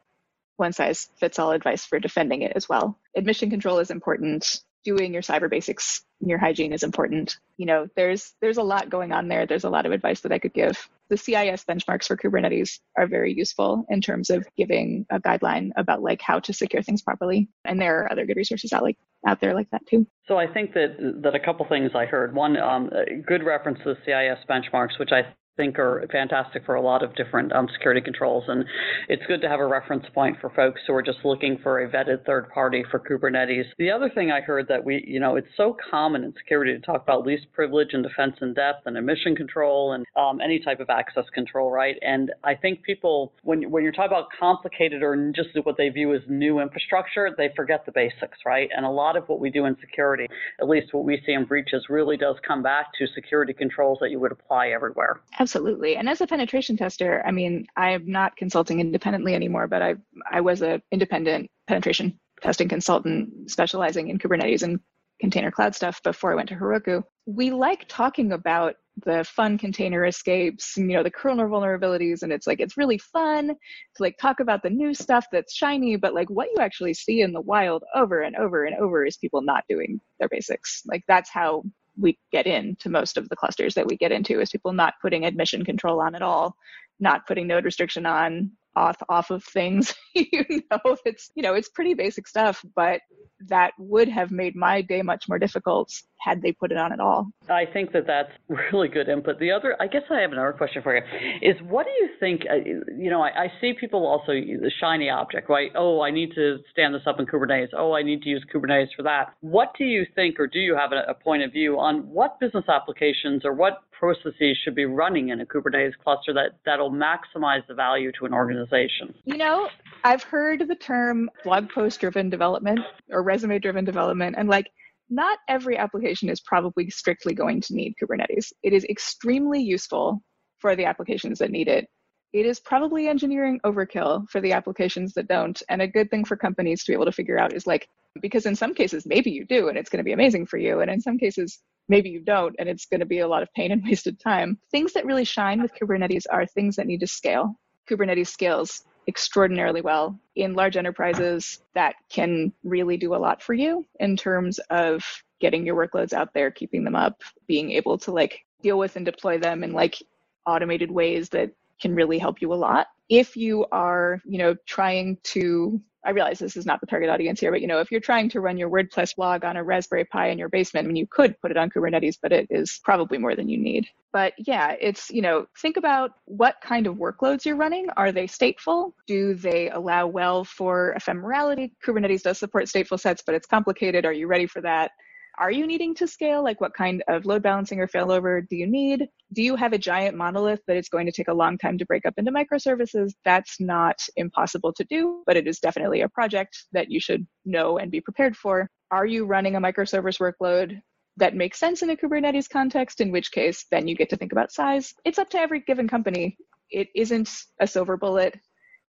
one 0.57 0.73
size 0.73 1.09
fits 1.19 1.39
all 1.39 1.51
advice 1.51 1.85
for 1.85 1.99
defending 1.99 2.41
it 2.43 2.53
as 2.55 2.69
well. 2.69 2.97
Admission 3.15 3.49
control 3.49 3.79
is 3.79 3.91
important 3.91 4.61
doing 4.85 5.11
your 5.11 5.23
cyber 5.23 5.49
basics 5.49 6.05
your 6.21 6.37
hygiene 6.37 6.71
is 6.71 6.83
important 6.83 7.37
you 7.57 7.65
know 7.65 7.87
there's 7.95 8.33
there's 8.39 8.57
a 8.57 8.63
lot 8.63 8.89
going 8.89 9.11
on 9.11 9.27
there 9.27 9.45
there's 9.45 9.63
a 9.65 9.69
lot 9.69 9.85
of 9.85 9.91
advice 9.91 10.21
that 10.21 10.31
i 10.31 10.39
could 10.39 10.53
give 10.53 10.87
the 11.09 11.17
cis 11.17 11.63
benchmarks 11.65 12.05
for 12.05 12.17
kubernetes 12.17 12.79
are 12.97 13.07
very 13.07 13.33
useful 13.33 13.85
in 13.89 14.01
terms 14.01 14.29
of 14.29 14.45
giving 14.57 15.05
a 15.09 15.19
guideline 15.19 15.69
about 15.75 16.01
like 16.01 16.21
how 16.21 16.39
to 16.39 16.53
secure 16.53 16.81
things 16.81 17.01
properly. 17.01 17.47
And 17.63 17.79
there 17.79 17.99
are 17.99 18.11
other 18.11 18.25
good 18.25 18.37
resources 18.37 18.73
out 18.73 18.83
like 18.83 18.97
out 19.27 19.41
there 19.41 19.53
like 19.53 19.69
that 19.71 19.85
too. 19.87 20.07
So 20.27 20.37
i 20.37 20.47
think 20.47 20.73
that 20.73 20.97
that 21.23 21.35
a 21.35 21.39
couple 21.39 21.65
things 21.67 21.91
i 21.95 22.05
heard. 22.05 22.33
One 22.35 22.57
um, 22.57 22.89
good 23.27 23.43
reference 23.43 23.79
to 23.83 23.95
the 23.95 23.97
cis 24.05 24.45
benchmarks 24.49 24.99
which 24.99 25.11
i 25.11 25.23
think 25.57 25.79
are 25.79 26.05
fantastic 26.11 26.65
for 26.65 26.75
a 26.75 26.81
lot 26.81 27.03
of 27.03 27.15
different 27.15 27.53
um, 27.53 27.67
security 27.73 28.01
controls. 28.01 28.43
And 28.47 28.65
it's 29.07 29.23
good 29.27 29.41
to 29.41 29.49
have 29.49 29.59
a 29.59 29.65
reference 29.65 30.05
point 30.13 30.37
for 30.41 30.49
folks 30.49 30.81
who 30.87 30.93
are 30.93 31.01
just 31.01 31.19
looking 31.23 31.57
for 31.61 31.83
a 31.83 31.89
vetted 31.89 32.25
third 32.25 32.49
party 32.49 32.83
for 32.89 32.99
Kubernetes. 32.99 33.65
The 33.77 33.91
other 33.91 34.09
thing 34.13 34.31
I 34.31 34.41
heard 34.41 34.67
that 34.67 34.83
we, 34.83 35.03
you 35.07 35.19
know, 35.19 35.35
it's 35.35 35.47
so 35.57 35.75
common 35.89 36.23
in 36.23 36.33
security 36.37 36.73
to 36.73 36.79
talk 36.79 37.03
about 37.03 37.25
least 37.25 37.45
privilege 37.53 37.89
and 37.93 38.03
defense 38.03 38.35
in 38.41 38.53
depth 38.53 38.85
and 38.85 38.97
admission 38.97 39.35
control 39.35 39.93
and 39.93 40.05
um, 40.15 40.41
any 40.41 40.59
type 40.59 40.79
of 40.79 40.89
access 40.89 41.25
control, 41.33 41.71
right? 41.71 41.95
And 42.01 42.31
I 42.43 42.55
think 42.55 42.83
people, 42.83 43.33
when, 43.43 43.69
when 43.71 43.83
you're 43.83 43.91
talking 43.91 44.11
about 44.11 44.27
complicated 44.37 45.03
or 45.03 45.31
just 45.35 45.49
what 45.63 45.77
they 45.77 45.89
view 45.89 46.13
as 46.13 46.21
new 46.27 46.59
infrastructure, 46.59 47.29
they 47.37 47.49
forget 47.55 47.85
the 47.85 47.91
basics, 47.91 48.39
right? 48.45 48.69
And 48.75 48.85
a 48.85 48.89
lot 48.89 49.15
of 49.15 49.27
what 49.27 49.39
we 49.39 49.49
do 49.49 49.65
in 49.65 49.77
security, 49.79 50.27
at 50.59 50.67
least 50.67 50.93
what 50.93 51.05
we 51.05 51.21
see 51.25 51.33
in 51.33 51.45
breaches, 51.45 51.85
really 51.89 52.17
does 52.17 52.35
come 52.45 52.61
back 52.61 52.87
to 52.99 53.07
security 53.13 53.53
controls 53.53 53.99
that 54.01 54.09
you 54.09 54.19
would 54.19 54.31
apply 54.31 54.69
everywhere. 54.69 55.19
Absolutely. 55.45 55.95
And 55.95 56.09
as 56.09 56.21
a 56.21 56.25
penetration 56.25 56.75
tester, 56.75 57.21
I 57.23 57.29
mean, 57.29 57.67
I'm 57.77 58.09
not 58.09 58.35
consulting 58.35 58.79
independently 58.79 59.35
anymore, 59.35 59.67
but 59.67 59.83
I 59.83 59.93
I 60.31 60.41
was 60.41 60.63
a 60.63 60.81
independent 60.91 61.51
penetration 61.67 62.19
testing 62.41 62.67
consultant 62.67 63.51
specializing 63.51 64.09
in 64.09 64.17
Kubernetes 64.17 64.63
and 64.63 64.79
container 65.21 65.51
cloud 65.51 65.75
stuff 65.75 66.01
before 66.01 66.31
I 66.31 66.35
went 66.35 66.49
to 66.49 66.55
Heroku. 66.55 67.03
We 67.27 67.51
like 67.51 67.85
talking 67.87 68.31
about 68.31 68.73
the 69.05 69.23
fun 69.23 69.59
container 69.59 70.05
escapes, 70.05 70.77
you 70.77 70.85
know, 70.87 71.03
the 71.03 71.11
kernel 71.11 71.47
vulnerabilities, 71.47 72.23
and 72.23 72.33
it's 72.33 72.47
like 72.47 72.59
it's 72.59 72.75
really 72.75 72.97
fun 72.97 73.49
to 73.49 73.99
like 73.99 74.17
talk 74.17 74.39
about 74.39 74.63
the 74.63 74.71
new 74.71 74.95
stuff 74.95 75.27
that's 75.31 75.53
shiny, 75.53 75.95
but 75.95 76.15
like 76.15 76.31
what 76.31 76.47
you 76.55 76.59
actually 76.59 76.95
see 76.95 77.21
in 77.21 77.33
the 77.33 77.41
wild 77.41 77.83
over 77.93 78.21
and 78.21 78.35
over 78.35 78.65
and 78.65 78.75
over 78.77 79.05
is 79.05 79.17
people 79.17 79.43
not 79.43 79.63
doing 79.69 80.01
their 80.19 80.29
basics. 80.29 80.81
Like 80.87 81.03
that's 81.07 81.29
how 81.29 81.61
we 81.97 82.17
get 82.31 82.47
into 82.47 82.89
most 82.89 83.17
of 83.17 83.29
the 83.29 83.35
clusters 83.35 83.73
that 83.75 83.87
we 83.87 83.97
get 83.97 84.11
into 84.11 84.39
is 84.41 84.49
people 84.49 84.73
not 84.73 84.95
putting 85.01 85.25
admission 85.25 85.63
control 85.63 86.01
on 86.01 86.15
at 86.15 86.21
all, 86.21 86.55
not 86.99 87.27
putting 87.27 87.47
node 87.47 87.65
restriction 87.65 88.05
on, 88.05 88.51
off 88.75 88.97
off 89.09 89.29
of 89.29 89.43
things. 89.43 89.93
you 90.15 90.61
know, 90.71 90.97
it's 91.05 91.31
you 91.35 91.43
know, 91.43 91.53
it's 91.53 91.69
pretty 91.69 91.93
basic 91.93 92.27
stuff, 92.27 92.63
but 92.75 93.01
that 93.47 93.71
would 93.77 94.07
have 94.07 94.31
made 94.31 94.55
my 94.55 94.81
day 94.81 95.01
much 95.01 95.25
more 95.27 95.39
difficult 95.39 95.91
had 96.19 96.41
they 96.41 96.51
put 96.51 96.71
it 96.71 96.77
on 96.77 96.91
at 96.91 96.99
all. 96.99 97.27
I 97.49 97.65
think 97.71 97.91
that 97.91 98.07
that's 98.07 98.31
really 98.71 98.87
good 98.87 99.07
input. 99.07 99.39
The 99.39 99.51
other, 99.51 99.75
I 99.79 99.87
guess 99.87 100.01
I 100.09 100.21
have 100.21 100.31
another 100.31 100.53
question 100.53 100.81
for 100.81 100.95
you, 100.95 101.03
is 101.41 101.55
what 101.67 101.85
do 101.85 101.91
you 101.91 102.09
think? 102.19 102.41
Uh, 102.49 102.55
you 102.97 103.09
know, 103.09 103.21
I, 103.21 103.43
I 103.43 103.47
see 103.61 103.73
people 103.79 104.05
also 104.05 104.31
the 104.31 104.71
shiny 104.79 105.09
object, 105.09 105.49
right? 105.49 105.71
Oh, 105.75 106.01
I 106.01 106.11
need 106.11 106.31
to 106.35 106.57
stand 106.71 106.95
this 106.95 107.03
up 107.05 107.19
in 107.19 107.25
Kubernetes. 107.25 107.69
Oh, 107.77 107.93
I 107.93 108.01
need 108.01 108.23
to 108.23 108.29
use 108.29 108.43
Kubernetes 108.53 108.87
for 108.95 109.03
that. 109.03 109.33
What 109.41 109.73
do 109.77 109.83
you 109.83 110.05
think, 110.15 110.39
or 110.39 110.47
do 110.47 110.59
you 110.59 110.75
have 110.75 110.91
a, 110.91 111.11
a 111.11 111.13
point 111.13 111.43
of 111.43 111.51
view 111.51 111.79
on 111.79 112.09
what 112.09 112.39
business 112.39 112.65
applications 112.67 113.45
or 113.45 113.53
what 113.53 113.83
processes 113.99 114.57
should 114.63 114.75
be 114.75 114.85
running 114.85 115.29
in 115.29 115.41
a 115.41 115.45
Kubernetes 115.45 115.93
cluster 116.03 116.33
that 116.33 116.59
that'll 116.65 116.91
maximize 116.91 117.65
the 117.67 117.73
value 117.73 118.11
to 118.19 118.25
an 118.25 118.33
organization? 118.33 119.13
You 119.23 119.37
know, 119.37 119.69
I've 120.03 120.23
heard 120.23 120.67
the 120.67 120.75
term 120.75 121.29
blog 121.43 121.69
post 121.69 121.99
driven 121.99 122.29
development 122.29 122.79
or 123.09 123.23
resume 123.23 123.59
driven 123.59 123.85
development, 123.85 124.35
and 124.37 124.49
like 124.49 124.67
not 125.09 125.39
every 125.47 125.77
application 125.77 126.29
is 126.29 126.41
probably 126.41 126.89
strictly 126.89 127.33
going 127.33 127.61
to 127.61 127.75
need 127.75 127.93
Kubernetes. 128.01 128.51
It 128.63 128.73
is 128.73 128.85
extremely 128.85 129.61
useful 129.61 130.21
for 130.59 130.75
the 130.75 130.85
applications 130.85 131.39
that 131.39 131.51
need 131.51 131.67
it. 131.67 131.87
It 132.33 132.45
is 132.45 132.59
probably 132.59 133.07
engineering 133.07 133.59
overkill 133.65 134.27
for 134.29 134.41
the 134.41 134.51
applications 134.51 135.13
that 135.13 135.27
don't. 135.27 135.61
And 135.69 135.81
a 135.81 135.87
good 135.87 136.09
thing 136.09 136.25
for 136.25 136.35
companies 136.35 136.83
to 136.83 136.91
be 136.91 136.93
able 136.93 137.05
to 137.05 137.11
figure 137.11 137.37
out 137.37 137.53
is 137.53 137.67
like, 137.67 137.87
because 138.21 138.45
in 138.45 138.55
some 138.55 138.73
cases, 138.73 139.05
maybe 139.05 139.31
you 139.31 139.45
do, 139.45 139.67
and 139.67 139.77
it's 139.77 139.89
going 139.89 139.99
to 139.99 140.03
be 140.03 140.13
amazing 140.13 140.45
for 140.45 140.57
you. 140.57 140.81
And 140.81 140.89
in 140.89 141.01
some 141.01 141.17
cases, 141.17 141.59
maybe 141.87 142.09
you 142.09 142.21
don't, 142.21 142.55
and 142.59 142.69
it's 142.69 142.85
going 142.85 142.99
to 142.99 143.05
be 143.05 143.19
a 143.19 143.27
lot 143.27 143.43
of 143.43 143.53
pain 143.53 143.71
and 143.71 143.83
wasted 143.87 144.19
time. 144.19 144.57
Things 144.71 144.93
that 144.93 145.05
really 145.05 145.25
shine 145.25 145.61
with 145.61 145.73
Kubernetes 145.73 146.23
are 146.29 146.45
things 146.45 146.75
that 146.75 146.87
need 146.87 147.01
to 147.01 147.07
scale. 147.07 147.55
Kubernetes 147.89 148.27
scales 148.27 148.83
extraordinarily 149.07 149.81
well 149.81 150.19
in 150.35 150.53
large 150.53 150.77
enterprises 150.77 151.61
that 151.75 151.95
can 152.09 152.51
really 152.63 152.97
do 152.97 153.13
a 153.13 153.17
lot 153.17 153.41
for 153.41 153.53
you 153.53 153.85
in 153.99 154.17
terms 154.17 154.59
of 154.71 155.03
getting 155.39 155.65
your 155.65 155.75
workloads 155.75 156.13
out 156.13 156.33
there, 156.33 156.49
keeping 156.49 156.83
them 156.83 156.95
up, 156.95 157.21
being 157.45 157.71
able 157.71 157.97
to 157.99 158.11
like 158.11 158.39
deal 158.63 158.79
with 158.79 158.95
and 158.95 159.05
deploy 159.05 159.37
them 159.37 159.63
in 159.63 159.73
like 159.73 160.01
automated 160.47 160.89
ways 160.89 161.29
that 161.29 161.51
can 161.79 161.93
really 161.93 162.17
help 162.17 162.41
you 162.41 162.51
a 162.53 162.55
lot. 162.55 162.87
If 163.09 163.37
you 163.37 163.65
are, 163.71 164.21
you 164.25 164.39
know, 164.39 164.55
trying 164.65 165.17
to 165.23 165.79
I 166.05 166.11
realize 166.11 166.39
this 166.39 166.55
is 166.55 166.65
not 166.65 166.79
the 166.79 166.87
target 166.87 167.09
audience 167.09 167.39
here, 167.39 167.51
but 167.51 167.61
you 167.61 167.67
know, 167.67 167.79
if 167.79 167.91
you're 167.91 167.99
trying 167.99 168.29
to 168.29 168.39
run 168.39 168.57
your 168.57 168.69
WordPress 168.69 169.15
blog 169.15 169.43
on 169.43 169.57
a 169.57 169.63
Raspberry 169.63 170.05
Pi 170.05 170.29
in 170.29 170.37
your 170.37 170.49
basement, 170.49 170.85
I 170.85 170.87
mean, 170.87 170.95
you 170.95 171.07
could 171.07 171.39
put 171.41 171.51
it 171.51 171.57
on 171.57 171.69
Kubernetes, 171.69 172.17
but 172.21 172.31
it 172.31 172.47
is 172.49 172.79
probably 172.83 173.17
more 173.17 173.35
than 173.35 173.49
you 173.49 173.57
need. 173.57 173.87
But 174.13 174.33
yeah, 174.37 174.75
it's, 174.79 175.09
you 175.09 175.21
know, 175.21 175.45
think 175.61 175.77
about 175.77 176.11
what 176.25 176.55
kind 176.63 176.87
of 176.87 176.95
workloads 176.95 177.43
you're 177.43 177.55
running. 177.55 177.87
Are 177.97 178.11
they 178.11 178.27
stateful? 178.27 178.93
Do 179.07 179.33
they 179.33 179.69
allow 179.71 180.07
well 180.07 180.45
for 180.45 180.95
ephemerality? 180.97 181.71
Kubernetes 181.85 182.21
does 182.21 182.37
support 182.37 182.65
stateful 182.65 182.99
sets, 182.99 183.23
but 183.25 183.35
it's 183.35 183.47
complicated. 183.47 184.05
Are 184.05 184.13
you 184.13 184.27
ready 184.27 184.47
for 184.47 184.61
that? 184.61 184.91
Are 185.37 185.51
you 185.51 185.67
needing 185.67 185.93
to 185.95 186.07
scale? 186.07 186.43
Like 186.43 186.61
what 186.61 186.73
kind 186.73 187.03
of 187.07 187.25
load 187.25 187.43
balancing 187.43 187.79
or 187.79 187.87
failover 187.87 188.47
do 188.47 188.55
you 188.55 188.67
need? 188.67 189.07
Do 189.33 189.41
you 189.41 189.55
have 189.55 189.73
a 189.73 189.77
giant 189.77 190.15
monolith 190.15 190.61
that 190.67 190.77
it's 190.77 190.89
going 190.89 191.05
to 191.05 191.11
take 191.11 191.27
a 191.27 191.33
long 191.33 191.57
time 191.57 191.77
to 191.77 191.85
break 191.85 192.05
up 192.05 192.13
into 192.17 192.31
microservices? 192.31 193.13
That's 193.23 193.59
not 193.59 193.99
impossible 194.15 194.73
to 194.73 194.83
do, 194.85 195.23
but 195.25 195.37
it 195.37 195.47
is 195.47 195.59
definitely 195.59 196.01
a 196.01 196.09
project 196.09 196.65
that 196.71 196.89
you 196.89 196.99
should 196.99 197.25
know 197.45 197.77
and 197.77 197.91
be 197.91 198.01
prepared 198.01 198.35
for. 198.35 198.69
Are 198.91 199.05
you 199.05 199.25
running 199.25 199.55
a 199.55 199.61
microservice 199.61 200.19
workload 200.19 200.79
that 201.17 201.35
makes 201.35 201.59
sense 201.59 201.81
in 201.81 201.89
a 201.89 201.95
Kubernetes 201.95 202.49
context, 202.49 202.99
in 202.99 203.11
which 203.11 203.31
case 203.31 203.65
then 203.71 203.87
you 203.87 203.95
get 203.95 204.09
to 204.09 204.17
think 204.17 204.31
about 204.31 204.51
size. 204.51 204.93
It's 205.05 205.19
up 205.19 205.29
to 205.29 205.39
every 205.39 205.61
given 205.61 205.87
company. 205.87 206.37
It 206.69 206.89
isn't 206.95 207.29
a 207.61 207.67
silver 207.67 207.95
bullet. 207.95 208.37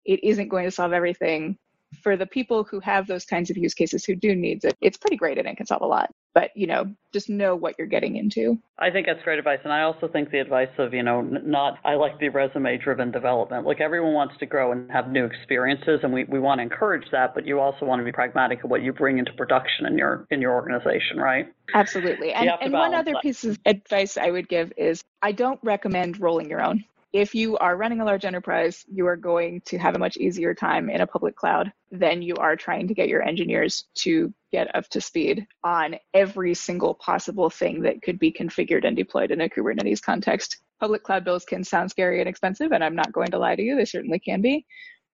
It 0.04 0.20
isn't 0.22 0.48
going 0.48 0.64
to 0.64 0.70
solve 0.70 0.92
everything 0.92 1.58
for 2.02 2.16
the 2.16 2.26
people 2.26 2.64
who 2.64 2.80
have 2.80 3.06
those 3.06 3.24
kinds 3.24 3.50
of 3.50 3.56
use 3.56 3.74
cases 3.74 4.04
who 4.04 4.14
do 4.14 4.34
need 4.34 4.64
it, 4.64 4.76
it's 4.80 4.96
pretty 4.96 5.16
great 5.16 5.38
and 5.38 5.46
it 5.46 5.56
can 5.56 5.66
solve 5.66 5.82
a 5.82 5.86
lot. 5.86 6.10
But, 6.34 6.50
you 6.54 6.66
know, 6.66 6.86
just 7.12 7.28
know 7.28 7.54
what 7.54 7.74
you're 7.78 7.86
getting 7.86 8.16
into. 8.16 8.58
I 8.78 8.90
think 8.90 9.06
that's 9.06 9.22
great 9.22 9.38
advice. 9.38 9.58
And 9.64 9.72
I 9.72 9.82
also 9.82 10.08
think 10.08 10.30
the 10.30 10.38
advice 10.38 10.70
of, 10.78 10.94
you 10.94 11.02
know, 11.02 11.20
not, 11.20 11.78
I 11.84 11.94
like 11.94 12.18
the 12.18 12.30
resume 12.30 12.78
driven 12.78 13.10
development. 13.10 13.66
Like 13.66 13.82
everyone 13.82 14.14
wants 14.14 14.34
to 14.38 14.46
grow 14.46 14.72
and 14.72 14.90
have 14.90 15.10
new 15.10 15.26
experiences 15.26 16.00
and 16.02 16.12
we, 16.12 16.24
we 16.24 16.40
want 16.40 16.58
to 16.58 16.62
encourage 16.62 17.04
that, 17.12 17.34
but 17.34 17.46
you 17.46 17.60
also 17.60 17.84
want 17.84 18.00
to 18.00 18.04
be 18.04 18.12
pragmatic 18.12 18.64
of 18.64 18.70
what 18.70 18.82
you 18.82 18.94
bring 18.94 19.18
into 19.18 19.32
production 19.34 19.84
in 19.86 19.98
your, 19.98 20.26
in 20.30 20.40
your 20.40 20.54
organization, 20.54 21.18
right? 21.18 21.52
Absolutely. 21.74 22.32
And, 22.32 22.50
and 22.60 22.72
one 22.72 22.94
other 22.94 23.12
that. 23.12 23.22
piece 23.22 23.44
of 23.44 23.58
advice 23.66 24.16
I 24.16 24.30
would 24.30 24.48
give 24.48 24.72
is 24.78 25.04
I 25.20 25.32
don't 25.32 25.60
recommend 25.62 26.18
rolling 26.18 26.48
your 26.48 26.62
own 26.62 26.84
if 27.12 27.34
you 27.34 27.58
are 27.58 27.76
running 27.76 28.00
a 28.00 28.04
large 28.04 28.24
enterprise, 28.24 28.84
you 28.90 29.06
are 29.06 29.16
going 29.16 29.60
to 29.66 29.76
have 29.78 29.94
a 29.94 29.98
much 29.98 30.16
easier 30.16 30.54
time 30.54 30.88
in 30.88 31.02
a 31.02 31.06
public 31.06 31.36
cloud 31.36 31.70
than 31.90 32.22
you 32.22 32.34
are 32.36 32.56
trying 32.56 32.88
to 32.88 32.94
get 32.94 33.08
your 33.08 33.22
engineers 33.22 33.84
to 33.94 34.32
get 34.50 34.74
up 34.74 34.88
to 34.88 35.00
speed 35.00 35.46
on 35.62 35.96
every 36.14 36.54
single 36.54 36.94
possible 36.94 37.50
thing 37.50 37.82
that 37.82 38.00
could 38.00 38.18
be 38.18 38.32
configured 38.32 38.86
and 38.86 38.96
deployed 38.96 39.30
in 39.30 39.42
a 39.42 39.48
Kubernetes 39.48 40.00
context. 40.00 40.58
Public 40.80 41.02
cloud 41.02 41.22
bills 41.24 41.44
can 41.44 41.62
sound 41.62 41.90
scary 41.90 42.20
and 42.20 42.28
expensive, 42.28 42.72
and 42.72 42.82
I'm 42.82 42.96
not 42.96 43.12
going 43.12 43.30
to 43.32 43.38
lie 43.38 43.56
to 43.56 43.62
you, 43.62 43.76
they 43.76 43.84
certainly 43.84 44.18
can 44.18 44.40
be. 44.40 44.64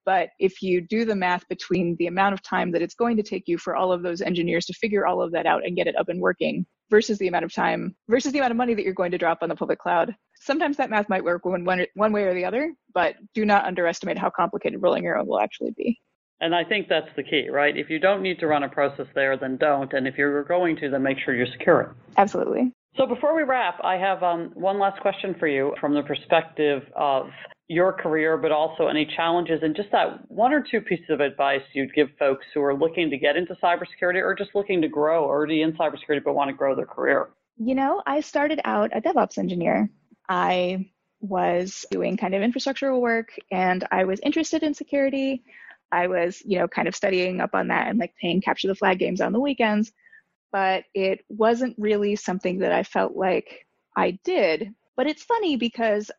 But 0.06 0.30
if 0.38 0.62
you 0.62 0.80
do 0.80 1.04
the 1.04 1.16
math 1.16 1.46
between 1.48 1.96
the 1.98 2.06
amount 2.06 2.32
of 2.32 2.42
time 2.42 2.70
that 2.72 2.80
it's 2.80 2.94
going 2.94 3.16
to 3.16 3.22
take 3.22 3.46
you 3.46 3.58
for 3.58 3.76
all 3.76 3.92
of 3.92 4.02
those 4.02 4.22
engineers 4.22 4.64
to 4.66 4.72
figure 4.72 5.06
all 5.06 5.20
of 5.20 5.32
that 5.32 5.46
out 5.46 5.66
and 5.66 5.76
get 5.76 5.88
it 5.88 5.96
up 5.96 6.08
and 6.08 6.20
working 6.20 6.64
versus 6.90 7.18
the 7.18 7.28
amount 7.28 7.44
of 7.44 7.52
time 7.52 7.94
versus 8.08 8.32
the 8.32 8.38
amount 8.38 8.52
of 8.52 8.56
money 8.56 8.72
that 8.72 8.84
you're 8.84 8.94
going 8.94 9.10
to 9.10 9.18
drop 9.18 9.40
on 9.42 9.48
the 9.48 9.56
public 9.56 9.78
cloud, 9.78 10.14
sometimes 10.40 10.76
that 10.76 10.90
math 10.90 11.08
might 11.08 11.24
work 11.24 11.44
one, 11.44 11.64
one, 11.64 11.86
one 11.94 12.12
way 12.12 12.24
or 12.24 12.34
the 12.34 12.44
other, 12.44 12.72
but 12.94 13.16
do 13.34 13.44
not 13.44 13.64
underestimate 13.64 14.18
how 14.18 14.30
complicated 14.30 14.82
rolling 14.82 15.04
your 15.04 15.18
own 15.18 15.26
will 15.26 15.40
actually 15.40 15.72
be. 15.72 16.00
And 16.40 16.54
I 16.54 16.64
think 16.64 16.88
that's 16.88 17.08
the 17.16 17.24
key, 17.24 17.48
right? 17.48 17.76
If 17.76 17.90
you 17.90 17.98
don't 17.98 18.22
need 18.22 18.38
to 18.38 18.46
run 18.46 18.62
a 18.62 18.68
process 18.68 19.06
there, 19.14 19.36
then 19.36 19.56
don't. 19.56 19.92
And 19.92 20.06
if 20.06 20.16
you're 20.16 20.44
going 20.44 20.76
to, 20.76 20.88
then 20.88 21.02
make 21.02 21.18
sure 21.18 21.34
you 21.34 21.46
secure 21.52 21.80
it. 21.80 21.88
Absolutely. 22.16 22.72
So 22.96 23.06
before 23.06 23.34
we 23.34 23.42
wrap, 23.42 23.78
I 23.82 23.96
have 23.96 24.22
um, 24.22 24.50
one 24.54 24.78
last 24.78 25.00
question 25.00 25.34
for 25.38 25.48
you 25.48 25.74
from 25.80 25.94
the 25.94 26.02
perspective 26.02 26.82
of 26.96 27.26
your 27.68 27.92
career, 27.92 28.36
but 28.38 28.50
also 28.50 28.88
any 28.88 29.06
challenges 29.16 29.60
and 29.62 29.76
just 29.76 29.90
that 29.92 30.28
one 30.30 30.52
or 30.52 30.64
two 30.68 30.80
pieces 30.80 31.06
of 31.10 31.20
advice 31.20 31.60
you'd 31.74 31.94
give 31.94 32.08
folks 32.18 32.46
who 32.54 32.62
are 32.62 32.74
looking 32.74 33.10
to 33.10 33.18
get 33.18 33.36
into 33.36 33.54
cybersecurity 33.62 34.22
or 34.22 34.34
just 34.34 34.54
looking 34.54 34.80
to 34.80 34.88
grow 34.88 35.24
already 35.24 35.62
in 35.62 35.72
cybersecurity 35.74 36.24
but 36.24 36.34
want 36.34 36.48
to 36.48 36.54
grow 36.54 36.74
their 36.74 36.86
career. 36.86 37.28
You 37.58 37.74
know, 37.74 38.02
I 38.06 38.20
started 38.20 38.60
out 38.64 38.96
a 38.96 39.00
DevOps 39.00 39.36
engineer. 39.36 39.90
I 40.28 40.90
was 41.20 41.84
doing 41.90 42.16
kind 42.16 42.34
of 42.34 42.42
infrastructural 42.42 43.00
work 43.00 43.30
and 43.50 43.86
I 43.90 44.04
was 44.04 44.20
interested 44.20 44.62
in 44.62 44.74
security. 44.74 45.42
I 45.90 46.06
was, 46.06 46.42
you 46.44 46.58
know, 46.58 46.68
kind 46.68 46.86
of 46.86 46.94
studying 46.94 47.40
up 47.40 47.50
on 47.54 47.68
that 47.68 47.88
and 47.88 47.98
like 47.98 48.14
playing 48.20 48.42
capture 48.42 48.68
the 48.68 48.74
flag 48.74 48.98
games 48.98 49.20
on 49.20 49.32
the 49.32 49.40
weekends, 49.40 49.92
but 50.52 50.84
it 50.94 51.24
wasn't 51.28 51.74
really 51.78 52.14
something 52.16 52.58
that 52.58 52.72
I 52.72 52.82
felt 52.82 53.16
like 53.16 53.66
I 53.96 54.18
did. 54.24 54.74
But 54.96 55.06
it's 55.06 55.24
funny 55.24 55.56
because 55.56 56.10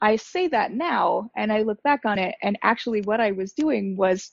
I 0.00 0.16
say 0.16 0.48
that 0.48 0.72
now 0.72 1.30
and 1.36 1.52
I 1.52 1.62
look 1.62 1.82
back 1.82 2.00
on 2.04 2.18
it 2.18 2.34
and 2.42 2.58
actually 2.62 3.00
what 3.02 3.20
I 3.20 3.32
was 3.32 3.52
doing 3.52 3.96
was 3.96 4.30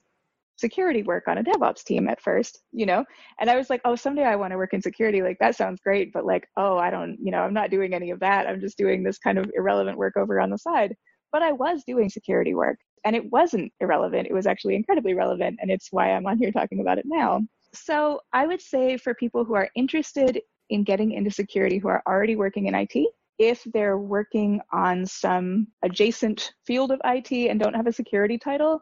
security 0.55 1.03
work 1.03 1.27
on 1.27 1.37
a 1.37 1.43
DevOps 1.43 1.83
team 1.83 2.07
at 2.07 2.21
first, 2.21 2.61
you 2.71 2.85
know? 2.85 3.03
And 3.39 3.49
I 3.49 3.55
was 3.55 3.69
like, 3.69 3.81
oh, 3.85 3.95
someday 3.95 4.23
I 4.23 4.35
want 4.35 4.51
to 4.51 4.57
work 4.57 4.73
in 4.73 4.81
security. 4.81 5.21
Like, 5.21 5.37
that 5.39 5.55
sounds 5.55 5.81
great. 5.83 6.13
But 6.13 6.25
like, 6.25 6.47
oh, 6.57 6.77
I 6.77 6.89
don't, 6.89 7.17
you 7.21 7.31
know, 7.31 7.41
I'm 7.41 7.53
not 7.53 7.71
doing 7.71 7.93
any 7.93 8.11
of 8.11 8.19
that. 8.19 8.47
I'm 8.47 8.61
just 8.61 8.77
doing 8.77 9.03
this 9.03 9.17
kind 9.17 9.37
of 9.37 9.51
irrelevant 9.55 9.97
work 9.97 10.17
over 10.17 10.39
on 10.39 10.49
the 10.49 10.57
side. 10.57 10.95
But 11.31 11.41
I 11.41 11.51
was 11.51 11.83
doing 11.85 12.09
security 12.09 12.53
work 12.53 12.77
and 13.05 13.15
it 13.15 13.31
wasn't 13.31 13.71
irrelevant. 13.79 14.27
It 14.27 14.33
was 14.33 14.47
actually 14.47 14.75
incredibly 14.75 15.13
relevant. 15.13 15.57
And 15.61 15.71
it's 15.71 15.87
why 15.91 16.11
I'm 16.11 16.27
on 16.27 16.37
here 16.37 16.51
talking 16.51 16.79
about 16.79 16.99
it 16.99 17.05
now. 17.07 17.41
So 17.73 18.21
I 18.31 18.45
would 18.45 18.61
say 18.61 18.97
for 18.97 19.15
people 19.15 19.43
who 19.43 19.55
are 19.55 19.69
interested 19.75 20.39
in 20.69 20.83
getting 20.83 21.11
into 21.11 21.31
security 21.31 21.79
who 21.79 21.87
are 21.87 22.03
already 22.07 22.35
working 22.35 22.67
in 22.67 22.75
IT, 22.75 23.07
if 23.39 23.63
they're 23.73 23.97
working 23.97 24.61
on 24.71 25.05
some 25.05 25.67
adjacent 25.83 26.53
field 26.65 26.91
of 26.91 27.01
IT 27.03 27.31
and 27.31 27.59
don't 27.59 27.73
have 27.73 27.87
a 27.87 27.93
security 27.93 28.37
title, 28.37 28.81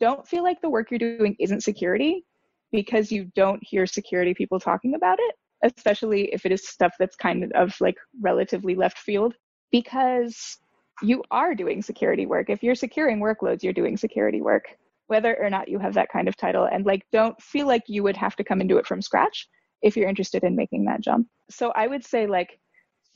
don't 0.00 0.26
feel 0.26 0.42
like 0.42 0.60
the 0.60 0.70
work 0.70 0.90
you're 0.90 0.98
doing 0.98 1.36
isn't 1.38 1.62
security 1.62 2.24
because 2.72 3.10
you 3.10 3.30
don't 3.34 3.62
hear 3.62 3.86
security 3.86 4.34
people 4.34 4.60
talking 4.60 4.94
about 4.94 5.18
it, 5.20 5.34
especially 5.62 6.32
if 6.32 6.44
it 6.44 6.52
is 6.52 6.68
stuff 6.68 6.94
that's 6.98 7.16
kind 7.16 7.52
of 7.54 7.74
like 7.80 7.96
relatively 8.20 8.74
left 8.74 8.98
field, 8.98 9.34
because 9.70 10.58
you 11.02 11.22
are 11.30 11.54
doing 11.54 11.82
security 11.82 12.26
work. 12.26 12.50
If 12.50 12.62
you're 12.62 12.74
securing 12.74 13.20
workloads, 13.20 13.62
you're 13.62 13.72
doing 13.72 13.96
security 13.96 14.42
work, 14.42 14.64
whether 15.08 15.36
or 15.40 15.50
not 15.50 15.68
you 15.68 15.78
have 15.78 15.94
that 15.94 16.08
kind 16.12 16.28
of 16.28 16.36
title. 16.36 16.68
And 16.70 16.86
like, 16.86 17.06
don't 17.12 17.40
feel 17.40 17.66
like 17.66 17.82
you 17.86 18.02
would 18.02 18.16
have 18.16 18.36
to 18.36 18.44
come 18.44 18.60
and 18.60 18.68
do 18.68 18.78
it 18.78 18.86
from 18.86 19.02
scratch 19.02 19.46
if 19.82 19.96
you're 19.96 20.08
interested 20.08 20.42
in 20.42 20.56
making 20.56 20.84
that 20.86 21.02
jump. 21.02 21.28
So 21.50 21.72
I 21.76 21.86
would 21.86 22.04
say, 22.04 22.26
like, 22.26 22.58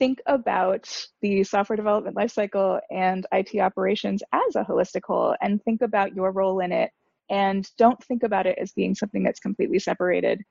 think 0.00 0.18
about 0.26 0.88
the 1.20 1.44
software 1.44 1.76
development 1.76 2.16
lifecycle 2.16 2.80
and 2.90 3.26
IT 3.32 3.60
operations 3.60 4.22
as 4.32 4.56
a 4.56 4.64
holistic 4.64 5.02
whole 5.06 5.36
and 5.40 5.62
think 5.62 5.82
about 5.82 6.16
your 6.16 6.32
role 6.32 6.58
in 6.60 6.72
it. 6.72 6.90
And 7.28 7.68
don't 7.78 8.02
think 8.04 8.24
about 8.24 8.46
it 8.46 8.58
as 8.60 8.72
being 8.72 8.96
something 8.96 9.22
that's 9.22 9.38
completely 9.38 9.78
separated. 9.78 10.42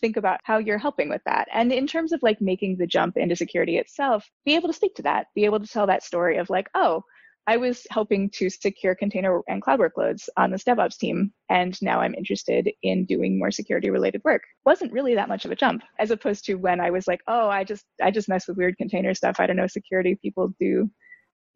Think 0.00 0.16
about 0.16 0.40
how 0.44 0.58
you're 0.58 0.78
helping 0.78 1.08
with 1.08 1.22
that. 1.24 1.48
And 1.52 1.72
in 1.72 1.86
terms 1.88 2.12
of 2.12 2.22
like 2.22 2.40
making 2.40 2.76
the 2.76 2.86
jump 2.86 3.16
into 3.16 3.34
security 3.34 3.78
itself, 3.78 4.28
be 4.44 4.54
able 4.54 4.68
to 4.68 4.74
speak 4.74 4.94
to 4.96 5.02
that, 5.02 5.26
be 5.34 5.46
able 5.46 5.58
to 5.58 5.66
tell 5.66 5.86
that 5.86 6.04
story 6.04 6.36
of 6.36 6.50
like, 6.50 6.68
oh, 6.74 7.02
I 7.48 7.56
was 7.56 7.86
helping 7.90 8.28
to 8.32 8.50
secure 8.50 8.94
container 8.94 9.40
and 9.48 9.62
cloud 9.62 9.80
workloads 9.80 10.28
on 10.36 10.50
this 10.50 10.64
DevOps 10.64 10.98
team, 10.98 11.32
and 11.48 11.80
now 11.80 11.98
I'm 11.98 12.14
interested 12.14 12.70
in 12.82 13.06
doing 13.06 13.38
more 13.38 13.50
security 13.50 13.88
related 13.88 14.20
work. 14.22 14.42
Wasn't 14.66 14.92
really 14.92 15.14
that 15.14 15.30
much 15.30 15.46
of 15.46 15.50
a 15.50 15.56
jump, 15.56 15.82
as 15.98 16.10
opposed 16.10 16.44
to 16.44 16.56
when 16.56 16.78
I 16.78 16.90
was 16.90 17.06
like, 17.06 17.22
oh, 17.26 17.48
I 17.48 17.64
just 17.64 17.86
I 18.02 18.10
just 18.10 18.28
mess 18.28 18.46
with 18.46 18.58
weird 18.58 18.76
container 18.76 19.14
stuff. 19.14 19.36
I 19.38 19.46
don't 19.46 19.56
know 19.56 19.66
security 19.66 20.14
people 20.20 20.52
do, 20.60 20.90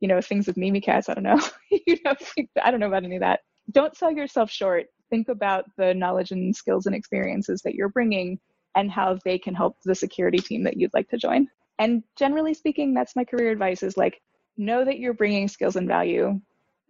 you 0.01 0.09
know, 0.09 0.23
things 0.23 0.47
with 0.47 0.57
Mimikatz. 0.57 1.11
I 1.11 1.15
don't 1.15 1.25
know. 1.25 1.41
you 1.87 1.99
know, 2.07 2.15
I 2.65 2.71
don't 2.71 2.81
know 2.81 2.87
about 2.87 3.05
any 3.05 3.17
of 3.17 3.21
that. 3.21 3.41
Don't 3.71 3.95
sell 3.95 4.11
yourself 4.11 4.51
short. 4.51 4.87
Think 5.11 5.29
about 5.29 5.67
the 5.77 5.93
knowledge 5.93 6.31
and 6.31 6.57
skills 6.57 6.87
and 6.87 6.97
experiences 6.97 7.61
that 7.67 7.75
you're 7.75 7.91
bringing 7.91 8.41
and 8.77 8.91
how 8.91 9.19
they 9.27 9.39
can 9.39 9.55
help 9.55 9.77
the 9.85 9.95
security 9.95 10.39
team 10.39 10.65
that 10.65 10.79
you'd 10.79 10.95
like 10.95 11.11
to 11.11 11.19
join. 11.19 11.49
And 11.79 12.03
generally 12.19 12.55
speaking, 12.55 12.95
that's 12.95 13.15
my 13.15 13.25
career 13.25 13.51
advice 13.51 13.83
is 13.83 13.99
like 13.99 14.23
know 14.57 14.85
that 14.85 14.99
you're 14.99 15.15
bringing 15.15 15.49
skills 15.49 15.77
and 15.77 15.89
value. 15.89 16.41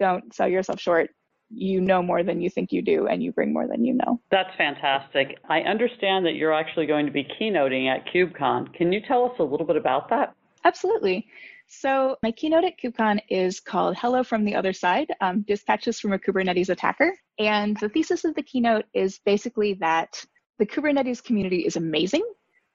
Don't 0.01 0.35
sell 0.35 0.49
yourself 0.49 0.81
short. 0.81 1.11
You 1.51 1.81
know 1.81 2.03
more 2.03 2.23
than 2.23 2.41
you 2.41 2.49
think 2.49 2.73
you 2.73 2.81
do, 2.81 3.09
and 3.09 3.23
you 3.23 3.31
bring 3.33 3.53
more 3.53 3.69
than 3.69 3.85
you 3.85 3.95
know. 3.95 4.21
That's 4.31 4.55
fantastic. 4.57 5.39
I 5.49 5.61
understand 5.61 6.25
that 6.25 6.35
you're 6.35 6.55
actually 6.55 6.87
going 6.87 7.05
to 7.05 7.13
be 7.13 7.25
keynoting 7.39 7.95
at 7.95 8.07
KubeCon. 8.07 8.73
Can 8.75 8.91
you 8.93 9.01
tell 9.07 9.27
us 9.27 9.33
a 9.39 9.43
little 9.43 9.67
bit 9.67 9.77
about 9.77 10.09
that? 10.11 10.35
Absolutely. 10.65 11.27
So, 11.69 12.17
my 12.23 12.31
keynote 12.33 12.65
at 12.65 12.79
KubeCon 12.79 13.21
is 13.29 13.61
called 13.61 13.97
Hello 13.97 14.23
from 14.23 14.45
the 14.45 14.55
Other 14.55 14.73
Side 14.73 15.09
um, 15.21 15.43
Dispatches 15.47 16.01
from 16.01 16.13
a 16.13 16.19
Kubernetes 16.19 16.69
Attacker. 16.69 17.15
And 17.39 17.77
the 17.79 17.89
thesis 17.89 18.25
of 18.25 18.35
the 18.35 18.43
keynote 18.43 18.85
is 18.95 19.21
basically 19.25 19.75
that 19.75 20.23
the 20.59 20.67
Kubernetes 20.67 21.25
community 21.25 21.61
is 21.67 21.77
amazing. 21.77 22.25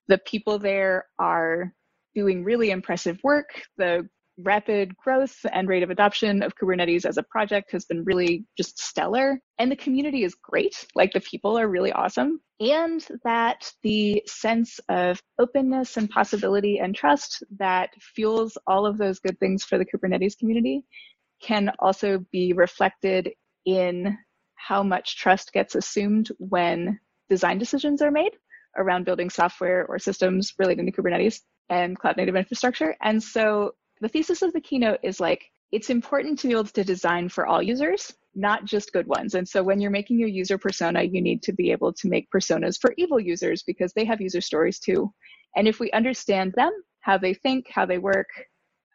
The 0.08 0.18
people 0.20 0.58
there 0.60 1.06
are 1.20 1.74
doing 2.16 2.44
really 2.44 2.72
impressive 2.72 3.20
work. 3.24 3.62
The 3.78 4.10
rapid 4.38 4.96
growth 4.98 5.36
and 5.52 5.68
rate 5.68 5.84
of 5.84 5.90
adoption 5.90 6.44
of 6.44 6.56
Kubernetes 6.56 7.06
as 7.06 7.18
a 7.18 7.24
project 7.24 7.72
has 7.72 7.86
been 7.86 8.04
really 8.04 8.46
just 8.58 8.80
stellar. 8.80 9.40
And 9.58 9.72
the 9.72 9.76
community 9.76 10.24
is 10.24 10.36
great. 10.36 10.86
Like 10.96 11.12
the 11.14 11.22
people 11.22 11.58
are 11.58 11.68
really 11.68 11.92
awesome. 11.92 12.40
And 12.60 13.06
that 13.24 13.72
the 13.84 14.24
sense 14.26 14.80
of 14.90 15.22
openness 15.40 15.98
and 15.98 16.10
possibility 16.10 16.80
and 16.80 16.96
trust 16.96 17.44
that 17.58 17.90
fuels 18.00 18.58
all 18.68 18.86
of 18.86 18.98
those 18.98 19.20
good 19.20 19.40
things 19.40 19.64
for 19.64 19.78
the 19.78 19.86
Kubernetes 19.86 20.38
community 20.38 20.84
can 21.42 21.72
also 21.80 22.26
be 22.32 22.54
reflected 22.54 23.32
in 23.66 24.18
how 24.56 24.82
much 24.82 25.18
trust 25.18 25.54
gets 25.54 25.76
assumed 25.76 26.30
when 26.40 27.00
design 27.30 27.58
decisions 27.58 28.02
are 28.02 28.12
made 28.12 28.32
around 28.76 29.06
building 29.06 29.30
software 29.30 29.86
or 29.88 30.00
systems 30.00 30.54
relating 30.58 30.86
to 30.86 30.92
Kubernetes 30.92 31.42
and 31.70 31.98
cloud 31.98 32.18
native 32.18 32.36
infrastructure. 32.36 32.96
And 33.02 33.22
so 33.22 33.74
the 34.02 34.10
thesis 34.10 34.42
of 34.42 34.54
the 34.54 34.62
keynote 34.62 35.00
is 35.04 35.20
like 35.20 35.46
it's 35.72 35.90
important 35.90 36.40
to 36.40 36.48
be 36.48 36.54
able 36.54 36.66
to 36.66 36.84
design 36.84 37.30
for 37.30 37.46
all 37.46 37.62
users, 37.62 38.14
not 38.36 38.66
just 38.66 38.94
good 38.94 39.08
ones. 39.08 39.34
And 39.34 39.48
so 39.48 39.62
when 39.64 39.82
you're 39.82 39.92
making 39.92 40.20
your 40.20 40.30
user 40.30 40.58
persona, 40.58 41.04
you 41.04 41.22
need 41.22 41.42
to 41.44 41.54
be 41.54 41.72
able 41.72 41.92
to 41.94 42.08
make 42.08 42.30
personas 42.32 42.80
for 42.80 42.94
evil 42.98 43.20
users 43.20 43.64
because 43.64 43.92
they 43.94 44.06
have 44.06 44.22
user 44.22 44.42
stories 44.42 44.80
too. 44.80 45.12
And 45.56 45.68
if 45.68 45.80
we 45.80 45.92
understand 45.92 46.54
them, 46.56 46.72
how 47.02 47.18
they 47.18 47.34
think, 47.34 47.68
how 47.70 47.86
they 47.86 47.98
work, 47.98 48.28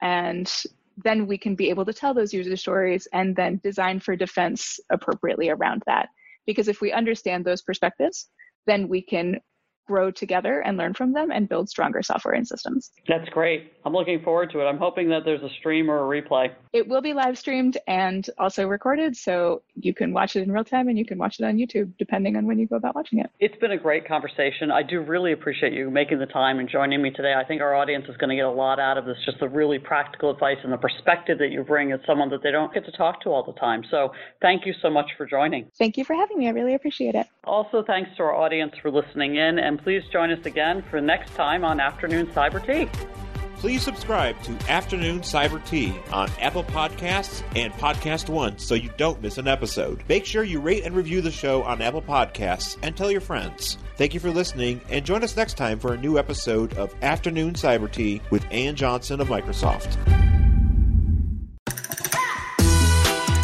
and 0.01 0.51
then 1.05 1.27
we 1.27 1.39
can 1.39 1.55
be 1.55 1.71
able 1.71 1.85
to 1.85 1.93
tell 1.93 2.15
those 2.15 2.35
user 2.35 2.57
stories 2.57 3.09
and 3.13 3.35
then 3.35 3.61
design 3.63 4.01
for 4.01 4.17
defense 4.17 4.79
appropriately 4.91 5.49
around 5.51 5.83
that. 5.87 6.09
Because 6.47 6.69
if 6.69 6.81
we 6.81 6.93
understand 6.93 7.45
those 7.45 7.63
perspectives, 7.63 8.29
then 8.67 8.89
we 8.89 9.03
can 9.03 9.41
grow 9.93 10.11
together 10.11 10.61
and 10.61 10.79
learn 10.79 10.95
from 10.95 11.13
them 11.13 11.31
and 11.31 11.51
build 11.51 11.69
stronger 11.69 12.03
software 12.03 12.33
and 12.33 12.49
systems. 12.49 12.93
That's 13.07 13.29
great. 13.29 13.75
I'm 13.85 13.93
looking 13.93 14.23
forward 14.23 14.51
to 14.53 14.61
it. 14.61 14.65
I'm 14.65 14.79
hoping 14.79 15.11
that 15.11 15.27
there's 15.27 15.43
a 15.43 15.51
stream 15.59 15.91
or 15.91 15.99
a 15.99 16.23
replay. 16.23 16.51
It 16.73 16.89
will 16.89 17.03
be 17.03 17.13
live 17.13 17.37
streamed 17.37 17.77
and 17.87 18.27
also 18.39 18.67
recorded, 18.67 19.15
so 19.15 19.61
you 19.75 19.93
can 19.93 20.15
watch 20.15 20.35
it 20.35 20.45
in 20.45 20.51
real 20.51 20.65
time 20.65 20.89
and 20.89 20.97
you 20.97 21.05
can 21.05 21.19
watch 21.19 21.39
it 21.39 21.45
on 21.45 21.59
YouTube 21.59 21.93
depending 21.99 22.37
on 22.39 22.47
when 22.47 22.59
you 22.59 22.67
go 22.67 22.77
about 22.77 22.95
watching 22.95 23.19
it. 23.19 23.29
It's 23.39 23.57
been 23.57 23.73
a 23.73 23.77
great 23.77 24.09
conversation. 24.09 24.71
I 24.71 24.83
do 24.83 25.03
really 25.03 25.33
appreciate 25.33 25.75
you 25.75 25.91
making 25.91 26.21
the 26.21 26.27
time 26.27 26.59
and 26.59 26.71
joining 26.71 27.03
me 27.03 27.11
today. 27.11 27.35
I 27.39 27.45
think 27.45 27.61
our 27.61 27.75
audience 27.75 28.07
is 28.09 28.17
going 28.17 28.31
to 28.31 28.37
get 28.37 28.47
a 28.47 28.51
lot 28.51 28.79
out 28.79 28.97
of 28.97 29.05
this, 29.05 29.19
just 29.27 29.41
the 29.41 29.49
really 29.51 29.79
practical 29.79 30.31
advice 30.31 30.57
and 30.65 30.73
the 30.73 30.79
perspective 30.79 31.37
that 31.37 31.51
you 31.51 31.65
bring 31.65 31.93
as 31.93 32.01
someone 32.07 32.31
that 32.31 32.43
they 32.43 32.51
don't 32.51 32.73
get 32.73 32.87
to 32.87 32.93
talk 32.93 33.21
to 33.25 33.29
all 33.29 33.45
the 33.45 33.59
time. 33.61 33.83
So 33.91 34.13
thank 34.41 34.65
you 34.65 34.73
so 34.81 34.89
much 34.89 35.11
for 35.19 35.27
joining. 35.27 35.71
Thank 35.77 35.99
you 35.99 36.05
for 36.07 36.15
having 36.15 36.39
me. 36.39 36.47
I 36.47 36.53
really 36.53 36.75
appreciate 36.75 37.15
it. 37.15 37.27
Also, 37.45 37.85
thanks 37.87 38.11
to 38.17 38.23
our 38.23 38.35
audience 38.35 38.73
for 38.81 38.91
listening 38.91 39.37
in 39.37 39.59
and 39.59 39.82
please 39.83 40.03
join 40.13 40.31
us 40.31 40.45
again 40.47 40.83
for 40.91 41.01
next 41.01 41.35
time 41.35 41.65
on 41.65 41.81
Afternoon 41.81 42.27
Cyber 42.29 42.65
Tea. 42.65 42.89
Please 43.57 43.83
subscribe 43.83 44.43
to 44.43 44.53
Afternoon 44.69 45.21
Cyber 45.21 45.65
Tea 45.65 45.95
on 46.13 46.29
Apple 46.41 46.65
Podcasts 46.65 47.45
and 47.55 47.73
Podcast 47.75 48.29
One 48.29 48.59
so 48.59 48.75
you 48.75 48.91
don't 48.97 49.23
miss 49.23 49.39
an 49.39 49.47
episode. 49.47 50.03
Make 50.09 50.27
sure 50.27 50.43
you 50.43 50.61
rate 50.61 50.83
and 50.85 50.97
review 50.97 51.21
the 51.21 51.31
show 51.31 51.63
on 51.63 51.81
Apple 51.81 52.03
Podcasts 52.03 52.77
and 52.83 52.97
tell 52.97 53.09
your 53.09 53.21
friends. 53.21 53.79
Thank 53.97 54.15
you 54.15 54.21
for 54.21 54.31
listening 54.31 54.81
and 54.91 55.05
join 55.05 55.23
us 55.23 55.37
next 55.37 55.57
time 55.57 55.79
for 55.79 55.93
a 55.93 55.97
new 55.97 56.19
episode 56.19 56.77
of 56.77 56.93
Afternoon 57.03 57.55
Cyber 57.55 57.91
Tea 57.91 58.21
with 58.31 58.45
Ann 58.51 58.75
Johnson 58.75 59.21
of 59.21 59.29
Microsoft. 59.29 59.97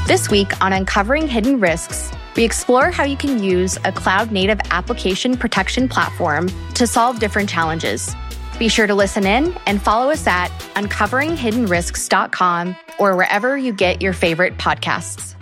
This 0.08 0.30
week 0.30 0.60
on 0.60 0.72
Uncovering 0.72 1.28
Hidden 1.28 1.60
Risks, 1.60 2.10
we 2.38 2.44
explore 2.44 2.90
how 2.92 3.02
you 3.02 3.16
can 3.16 3.42
use 3.42 3.76
a 3.84 3.90
cloud 3.90 4.30
native 4.30 4.60
application 4.70 5.36
protection 5.36 5.88
platform 5.88 6.48
to 6.74 6.86
solve 6.86 7.18
different 7.18 7.48
challenges. 7.48 8.14
Be 8.60 8.68
sure 8.68 8.86
to 8.86 8.94
listen 8.94 9.26
in 9.26 9.52
and 9.66 9.82
follow 9.82 10.12
us 10.12 10.24
at 10.24 10.50
uncoveringhiddenrisks.com 10.76 12.76
or 13.00 13.16
wherever 13.16 13.58
you 13.58 13.72
get 13.72 14.00
your 14.00 14.12
favorite 14.12 14.56
podcasts. 14.56 15.34